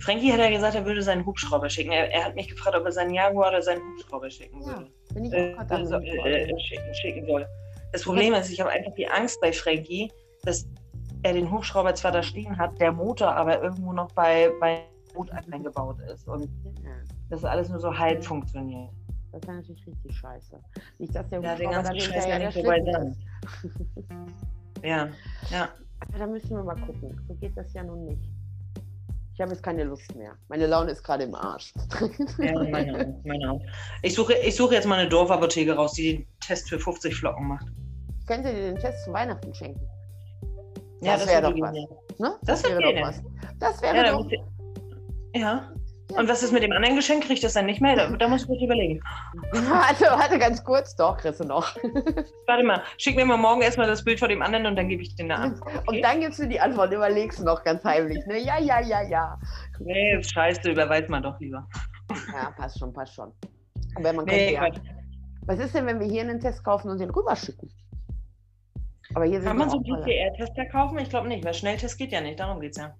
Frankie 0.00 0.32
hat 0.32 0.40
ja 0.40 0.50
gesagt, 0.50 0.74
er 0.74 0.84
würde 0.86 1.02
seinen 1.02 1.24
Hubschrauber 1.26 1.68
schicken. 1.68 1.92
Er, 1.92 2.10
er 2.10 2.24
hat 2.24 2.34
mich 2.34 2.48
gefragt, 2.48 2.74
ob 2.76 2.84
er 2.86 2.92
seinen 2.92 3.12
Jaguar 3.14 3.50
oder 3.50 3.62
seinen 3.62 3.82
Hubschrauber 3.82 4.30
schicken 4.30 4.60
Ja, 4.62 4.78
würde. 4.78 4.90
bin 5.14 5.24
ich 5.26 5.32
Äh, 5.32 5.54
auch 5.58 5.66
gerade 5.66 5.86
so, 5.86 5.94
am 5.96 6.02
äh, 6.02 6.58
schicken, 6.60 6.94
schicken 6.94 7.26
soll. 7.26 7.46
Das 7.92 8.02
Problem 8.04 8.32
ist, 8.34 8.50
ich 8.50 8.60
habe 8.60 8.70
einfach 8.70 8.94
die 8.94 9.06
Angst 9.08 9.40
bei 9.40 9.52
Frankie, 9.52 10.10
dass 10.44 10.66
er 11.22 11.34
den 11.34 11.50
Hubschrauber 11.50 11.94
zwar 11.94 12.12
da 12.12 12.22
stehen 12.22 12.56
hat, 12.56 12.80
der 12.80 12.92
Motor 12.92 13.34
aber 13.34 13.62
irgendwo 13.62 13.92
noch 13.92 14.10
bei, 14.12 14.50
bei 14.58 14.84
Boot 15.12 15.30
eingebaut 15.52 15.96
ist 16.12 16.26
und 16.28 16.48
das 17.28 17.44
alles 17.44 17.68
nur 17.68 17.78
so 17.80 17.96
halb 17.96 18.24
funktioniert. 18.24 18.90
Das 19.32 19.42
wäre 19.42 19.56
natürlich 19.56 19.86
richtig 19.86 20.16
scheiße. 20.16 20.58
Nicht, 20.98 21.14
dass 21.14 21.28
der 21.28 21.40
Ja, 21.40 21.54
den 21.54 21.70
ganzen 21.70 21.92
dann 21.92 22.00
Scheiß 22.00 22.26
ja 22.26 22.38
nicht 22.38 22.52
Schlitten 22.52 22.84
dran. 22.84 23.16
Ja, 24.82 25.08
ja. 25.50 25.68
Aber 26.08 26.18
da 26.18 26.26
müssen 26.26 26.50
wir 26.50 26.62
mal 26.64 26.74
gucken. 26.76 27.20
So 27.28 27.34
geht 27.34 27.56
das 27.56 27.72
ja 27.74 27.82
nun 27.82 28.06
nicht. 28.06 28.22
Ich 29.34 29.40
habe 29.40 29.52
jetzt 29.52 29.62
keine 29.62 29.84
Lust 29.84 30.14
mehr. 30.16 30.32
Meine 30.48 30.66
Laune 30.66 30.90
ist 30.90 31.02
gerade 31.02 31.24
im 31.24 31.34
Arsch. 31.34 31.72
Ja, 32.38 32.52
meine 32.64 33.20
meine 33.24 33.52
auch. 33.52 33.60
Ich 34.02 34.14
suche, 34.14 34.34
ich 34.34 34.54
suche 34.56 34.74
jetzt 34.74 34.86
mal 34.86 34.98
eine 34.98 35.08
Dorfapotheke 35.08 35.74
raus, 35.74 35.92
die 35.94 36.18
den 36.18 36.26
Test 36.40 36.68
für 36.68 36.78
50 36.78 37.14
Flocken 37.16 37.48
macht. 37.48 37.66
Ich 38.20 38.26
könnte 38.26 38.52
dir 38.52 38.72
den 38.72 38.76
Test 38.78 39.04
zu 39.04 39.12
Weihnachten 39.12 39.54
schenken. 39.54 39.80
Ja, 41.02 41.16
Das 41.16 41.26
wär 41.26 41.42
würde 41.42 41.54
doch 41.58 41.66
was. 41.66 42.18
Ne? 42.18 42.34
Das 42.42 42.64
wäre 42.64 42.76
okay, 42.76 42.94
doch 43.00 43.08
was. 43.08 43.22
Das 43.58 43.82
wäre 43.82 43.96
Ja, 43.96 44.12
doch. 44.12 44.30
ja. 45.34 45.72
Und 46.16 46.28
was 46.28 46.42
ist 46.42 46.52
mit 46.52 46.62
dem 46.62 46.72
anderen 46.72 46.96
Geschenk? 46.96 47.24
Kriegt 47.24 47.42
das 47.42 47.54
dann 47.54 47.66
nicht 47.66 47.80
mehr? 47.80 47.96
Da, 47.96 48.08
da 48.16 48.28
muss 48.28 48.42
ich 48.42 48.48
mich 48.48 48.62
überlegen. 48.62 49.00
Warte, 49.52 50.04
warte 50.04 50.38
ganz 50.38 50.62
kurz. 50.64 50.94
Doch, 50.96 51.16
kriegst 51.16 51.40
du 51.40 51.44
noch. 51.44 51.74
Warte 52.46 52.64
mal, 52.64 52.82
schick 52.98 53.16
mir 53.16 53.24
mal 53.24 53.36
morgen 53.36 53.62
erstmal 53.62 53.86
das 53.86 54.04
Bild 54.04 54.18
von 54.18 54.28
dem 54.28 54.42
anderen 54.42 54.66
und 54.66 54.76
dann 54.76 54.88
gebe 54.88 55.02
ich 55.02 55.14
den 55.14 55.28
da 55.28 55.36
an. 55.36 55.60
Und 55.86 56.02
dann 56.02 56.20
gibst 56.20 56.38
du 56.38 56.48
die 56.48 56.60
Antwort, 56.60 56.92
überlegst 56.92 57.40
du 57.40 57.44
noch 57.44 57.62
ganz 57.64 57.84
heimlich. 57.84 58.24
Ne? 58.26 58.38
Ja, 58.38 58.58
ja, 58.58 58.80
ja, 58.80 59.02
ja. 59.02 59.38
Nee, 59.78 60.22
scheiße, 60.22 60.70
überweist 60.70 61.08
man 61.08 61.22
doch 61.22 61.38
lieber. 61.40 61.66
Ja, 62.32 62.50
passt 62.50 62.78
schon, 62.78 62.92
passt 62.92 63.14
schon. 63.14 63.32
Aber 63.94 64.12
man 64.12 64.26
könnte 64.26 64.34
Nee, 64.34 64.54
ja. 64.54 64.68
Was 65.42 65.60
ist 65.60 65.74
denn, 65.74 65.86
wenn 65.86 66.00
wir 66.00 66.08
hier 66.08 66.22
einen 66.22 66.40
Test 66.40 66.64
kaufen 66.64 66.90
und 66.90 66.98
den 66.98 67.10
rüberschicken? 67.10 67.70
Aber 69.14 69.24
hier 69.24 69.40
sind 69.40 69.48
Kann 69.48 69.58
man 69.58 69.70
so 69.70 69.76
einen. 69.76 70.04
PCR-Tester 70.04 70.66
kaufen? 70.66 70.98
Ich 70.98 71.10
glaube 71.10 71.28
nicht, 71.28 71.44
weil 71.44 71.54
Schnelltest 71.54 71.98
geht 71.98 72.12
ja 72.12 72.20
nicht, 72.20 72.40
darum 72.40 72.60
geht's 72.60 72.78
ja. 72.78 72.94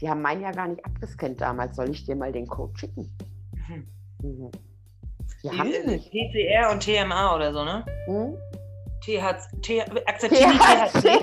Die 0.00 0.08
haben 0.08 0.22
meinen 0.22 0.42
ja 0.42 0.50
gar 0.50 0.68
nicht 0.68 0.84
abgescannt 0.84 1.40
damals. 1.40 1.76
Soll 1.76 1.90
ich 1.90 2.04
dir 2.04 2.16
mal 2.16 2.32
den 2.32 2.46
Code 2.46 2.76
schicken? 2.78 3.10
Mhm. 3.68 3.86
Mhm. 4.22 4.50
Die 5.42 5.50
haben 5.50 5.70
sie 5.70 5.86
nicht. 5.86 6.10
PCR 6.10 6.70
und 6.72 6.82
TMA 6.82 7.34
oder 7.34 7.52
so, 7.52 7.64
ne? 7.64 7.84
Hm? 8.06 8.36
THC, 9.04 9.60
T, 9.60 9.82
akzeptieren 10.06 10.52
die 10.52 10.58
THC? 10.58 11.20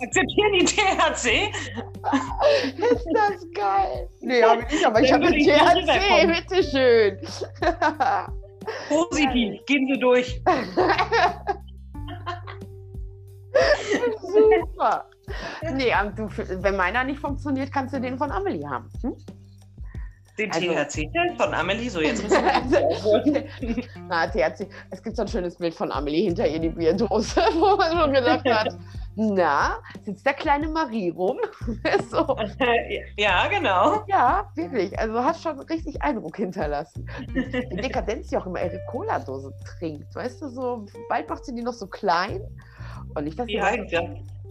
Akzeptieren 0.00 0.52
die 0.54 0.64
THC? 0.64 1.52
ist 2.80 3.06
das 3.12 3.46
geil. 3.54 4.08
Nee, 4.20 4.42
habe 4.42 4.62
ich 4.62 4.70
nicht, 4.72 4.86
aber 4.86 5.00
ich 5.02 5.12
habe 5.12 5.26
THC, 5.26 6.26
bitteschön. 6.26 7.18
Positiv, 8.88 9.60
gehen 9.66 9.86
Sie 9.92 10.00
durch. 10.00 10.40
Super. 14.22 15.10
Nee, 15.74 15.92
du, 16.16 16.28
wenn 16.62 16.76
meiner 16.76 17.04
nicht 17.04 17.20
funktioniert, 17.20 17.72
kannst 17.72 17.94
du 17.94 18.00
den 18.00 18.18
von 18.18 18.30
Amelie 18.30 18.66
haben. 18.68 18.88
Hm? 19.02 19.14
Den 20.38 20.50
Also- 20.50 20.66
THC-Test 20.66 21.36
von 21.42 21.52
Amelie, 21.54 21.90
so 21.90 22.00
jetzt 22.00 22.22
müssen 22.24 22.42
wir 22.42 23.44
Na, 24.08 24.26
THC. 24.26 24.66
Es 24.90 25.02
gibt 25.02 25.14
so 25.16 25.22
ein 25.22 25.28
schönes 25.28 25.56
Bild 25.56 25.74
von 25.74 25.92
Amelie 25.92 26.24
hinter 26.24 26.46
ihr 26.48 26.58
die 26.58 26.70
Bierdose, 26.70 27.36
wo 27.54 27.76
man 27.76 27.92
schon 27.92 28.12
gedacht 28.14 28.44
hat, 28.48 28.78
na, 29.14 29.78
sitzt 30.04 30.24
der 30.24 30.32
kleine 30.32 30.68
Marie 30.68 31.10
rum? 31.10 31.36
so. 32.10 32.34
Ja, 33.18 33.46
genau. 33.48 34.04
Ja, 34.06 34.50
wirklich. 34.54 34.98
Also 34.98 35.12
du 35.12 35.22
hast 35.22 35.42
schon 35.42 35.60
richtig 35.60 36.00
Eindruck 36.02 36.38
hinterlassen. 36.38 37.06
Die 37.28 37.76
Dekadenz, 37.76 38.28
die 38.28 38.38
auch 38.38 38.46
immer 38.46 38.62
ihre 38.64 38.80
Cola-Dose 38.90 39.52
trinkt. 39.78 40.14
Weißt 40.14 40.40
du, 40.40 40.48
so 40.48 40.86
bald 41.10 41.28
macht 41.28 41.44
sie 41.44 41.54
die 41.54 41.62
noch 41.62 41.74
so 41.74 41.86
klein. 41.86 42.40
Und 43.14 43.26
Die 43.26 43.32
sie 43.32 43.60
heißt 43.60 43.92
ja. 43.92 44.00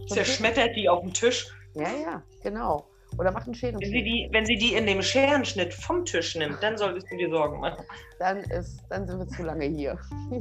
Zerschmettert 0.08 0.76
die 0.76 0.88
auf 0.88 1.00
dem 1.00 1.12
Tisch. 1.12 1.48
Ja, 1.74 1.88
ja, 2.02 2.22
genau. 2.42 2.86
Oder 3.18 3.30
macht 3.30 3.46
einen 3.46 3.54
Scheren. 3.54 3.80
Wenn 3.80 3.90
sie, 3.90 4.02
die, 4.02 4.28
wenn 4.32 4.46
sie 4.46 4.56
die 4.56 4.74
in 4.74 4.86
dem 4.86 5.02
Scherenschnitt 5.02 5.74
vom 5.74 6.04
Tisch 6.04 6.34
nimmt, 6.34 6.62
dann 6.62 6.78
solltest 6.78 7.10
du 7.10 7.16
dir 7.16 7.28
Sorgen 7.30 7.60
machen. 7.60 7.84
Dann, 8.18 8.38
ist, 8.38 8.80
dann 8.88 9.06
sind 9.06 9.18
wir 9.18 9.26
zu 9.26 9.42
lange 9.42 9.64
hier. 9.64 9.98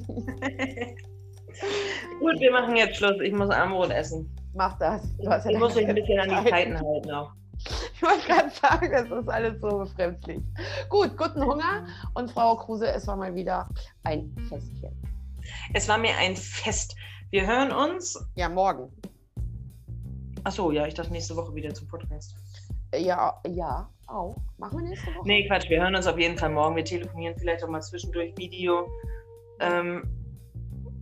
Gut, 2.19 2.39
wir 2.39 2.51
machen 2.51 2.75
jetzt 2.75 2.97
Schluss. 2.97 3.19
Ich 3.23 3.33
muss 3.33 3.49
Armbrot 3.49 3.89
essen. 3.89 4.29
Mach 4.53 4.77
das. 4.77 5.01
Ich 5.49 5.57
muss 5.57 5.73
mich 5.73 5.87
ein 5.87 5.95
bisschen 5.95 6.19
an 6.19 6.29
die 6.29 6.35
Zeiten. 6.35 6.75
Zeiten 6.75 6.87
halten 6.87 7.11
auch. 7.11 7.31
Ich 7.93 8.01
wollte 8.01 8.27
gerade 8.27 8.49
sagen, 8.49 8.91
das 8.91 9.11
ist 9.11 9.29
alles 9.29 9.61
so 9.61 9.69
befremdlich. 9.77 10.39
Gut, 10.89 11.15
guten 11.17 11.43
Hunger. 11.43 11.85
Und 12.15 12.31
Frau 12.31 12.55
Kruse, 12.55 12.87
es 12.87 13.05
war 13.05 13.15
mal 13.15 13.35
wieder 13.35 13.69
ein 14.03 14.35
Festchen. 14.49 14.91
Es 15.73 15.87
war 15.87 15.99
mir 15.99 16.15
ein 16.17 16.35
Fest. 16.35 16.95
Wir 17.29 17.45
hören 17.45 17.71
uns. 17.71 18.19
Ja, 18.35 18.49
morgen. 18.49 18.91
Achso, 20.43 20.71
ja, 20.71 20.87
ich 20.87 20.93
dachte 20.93 21.11
nächste 21.11 21.35
Woche 21.35 21.53
wieder 21.53 21.73
zum 21.73 21.87
Podcast. 21.87 22.35
Ja, 22.95 23.39
ja, 23.47 23.89
auch. 24.07 24.35
Machen 24.57 24.79
wir 24.79 24.89
nächste 24.89 25.07
Woche? 25.15 25.27
Nee, 25.27 25.47
Quatsch, 25.47 25.69
wir 25.69 25.81
hören 25.81 25.95
uns 25.95 26.07
auf 26.07 26.17
jeden 26.17 26.37
Fall 26.37 26.49
morgen. 26.49 26.75
Wir 26.75 26.83
telefonieren 26.83 27.35
vielleicht 27.37 27.63
auch 27.63 27.69
mal 27.69 27.81
zwischendurch 27.81 28.35
Video. 28.37 28.89
Ähm, 29.59 30.03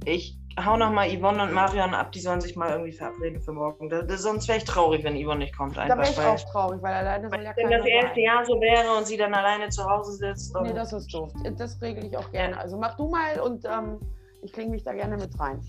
ich 0.06 0.38
hau 0.63 0.78
noch 0.78 0.91
mal 0.91 1.10
Yvonne 1.10 1.43
und 1.43 1.54
Marion 1.54 1.93
ab, 1.93 2.12
die 2.12 2.19
sollen 2.19 2.41
sich 2.41 2.56
mal 2.56 2.71
irgendwie 2.71 2.91
verabreden 2.91 3.41
für 3.41 3.54
morgen. 3.54 3.89
Das, 3.89 4.06
das, 4.08 4.21
sonst 4.21 4.47
wäre 4.47 4.58
ich 4.58 4.65
traurig, 4.65 5.04
wenn 5.04 5.15
Yvonne 5.15 5.39
nicht 5.39 5.58
kommt. 5.58 5.78
Einfach, 5.78 5.95
da 5.95 6.02
wäre 6.02 6.12
ich 6.12 6.17
weil, 6.17 6.28
auch 6.28 6.52
traurig, 6.52 6.82
weil 6.82 6.93
alleine 6.93 7.30
soll 7.30 7.41
ja 7.41 7.54
wenn 7.56 7.69
das 7.69 7.86
erste. 7.86 8.19
Jahr 8.19 8.45
so 8.45 8.60
wäre 8.60 8.97
und 8.97 9.08
sie 9.08 9.17
dann 9.17 9.34
alleine 9.34 9.69
zu 9.69 9.84
Hause 9.84 10.13
sitzt. 10.13 10.56
Nee, 10.62 10.73
das 10.73 10.93
ist 10.93 11.13
doof. 11.13 11.32
Das 11.58 11.82
regle 11.82 12.06
ich 12.06 12.17
auch 12.17 12.30
gerne. 12.32 12.58
Also 12.60 12.78
mach 12.78 12.95
du 12.97 13.10
mal 13.10 13.39
und 13.39 13.65
ähm, 13.65 13.99
ich 14.41 14.52
klinge 14.52 14.71
mich 14.71 14.84
da 14.84 14.93
gerne 14.93 15.17
mit 15.17 15.38
rein. 15.39 15.62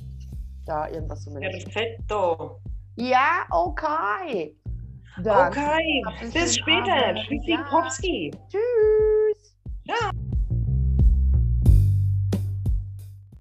Da 0.66 0.88
irgendwas 0.88 1.22
zu 1.22 1.30
ja, 1.30 1.40
managen. 1.40 1.70
perfetto. 1.70 2.61
Ja, 3.00 3.46
okay. 3.50 4.54
Dann 5.22 5.48
okay, 5.48 6.04
bis 6.34 6.56
später. 6.58 7.14
Tschüssi, 7.14 7.58
Popski. 7.70 8.30
Tschüss. 8.50 9.56
Ja. 9.84 10.10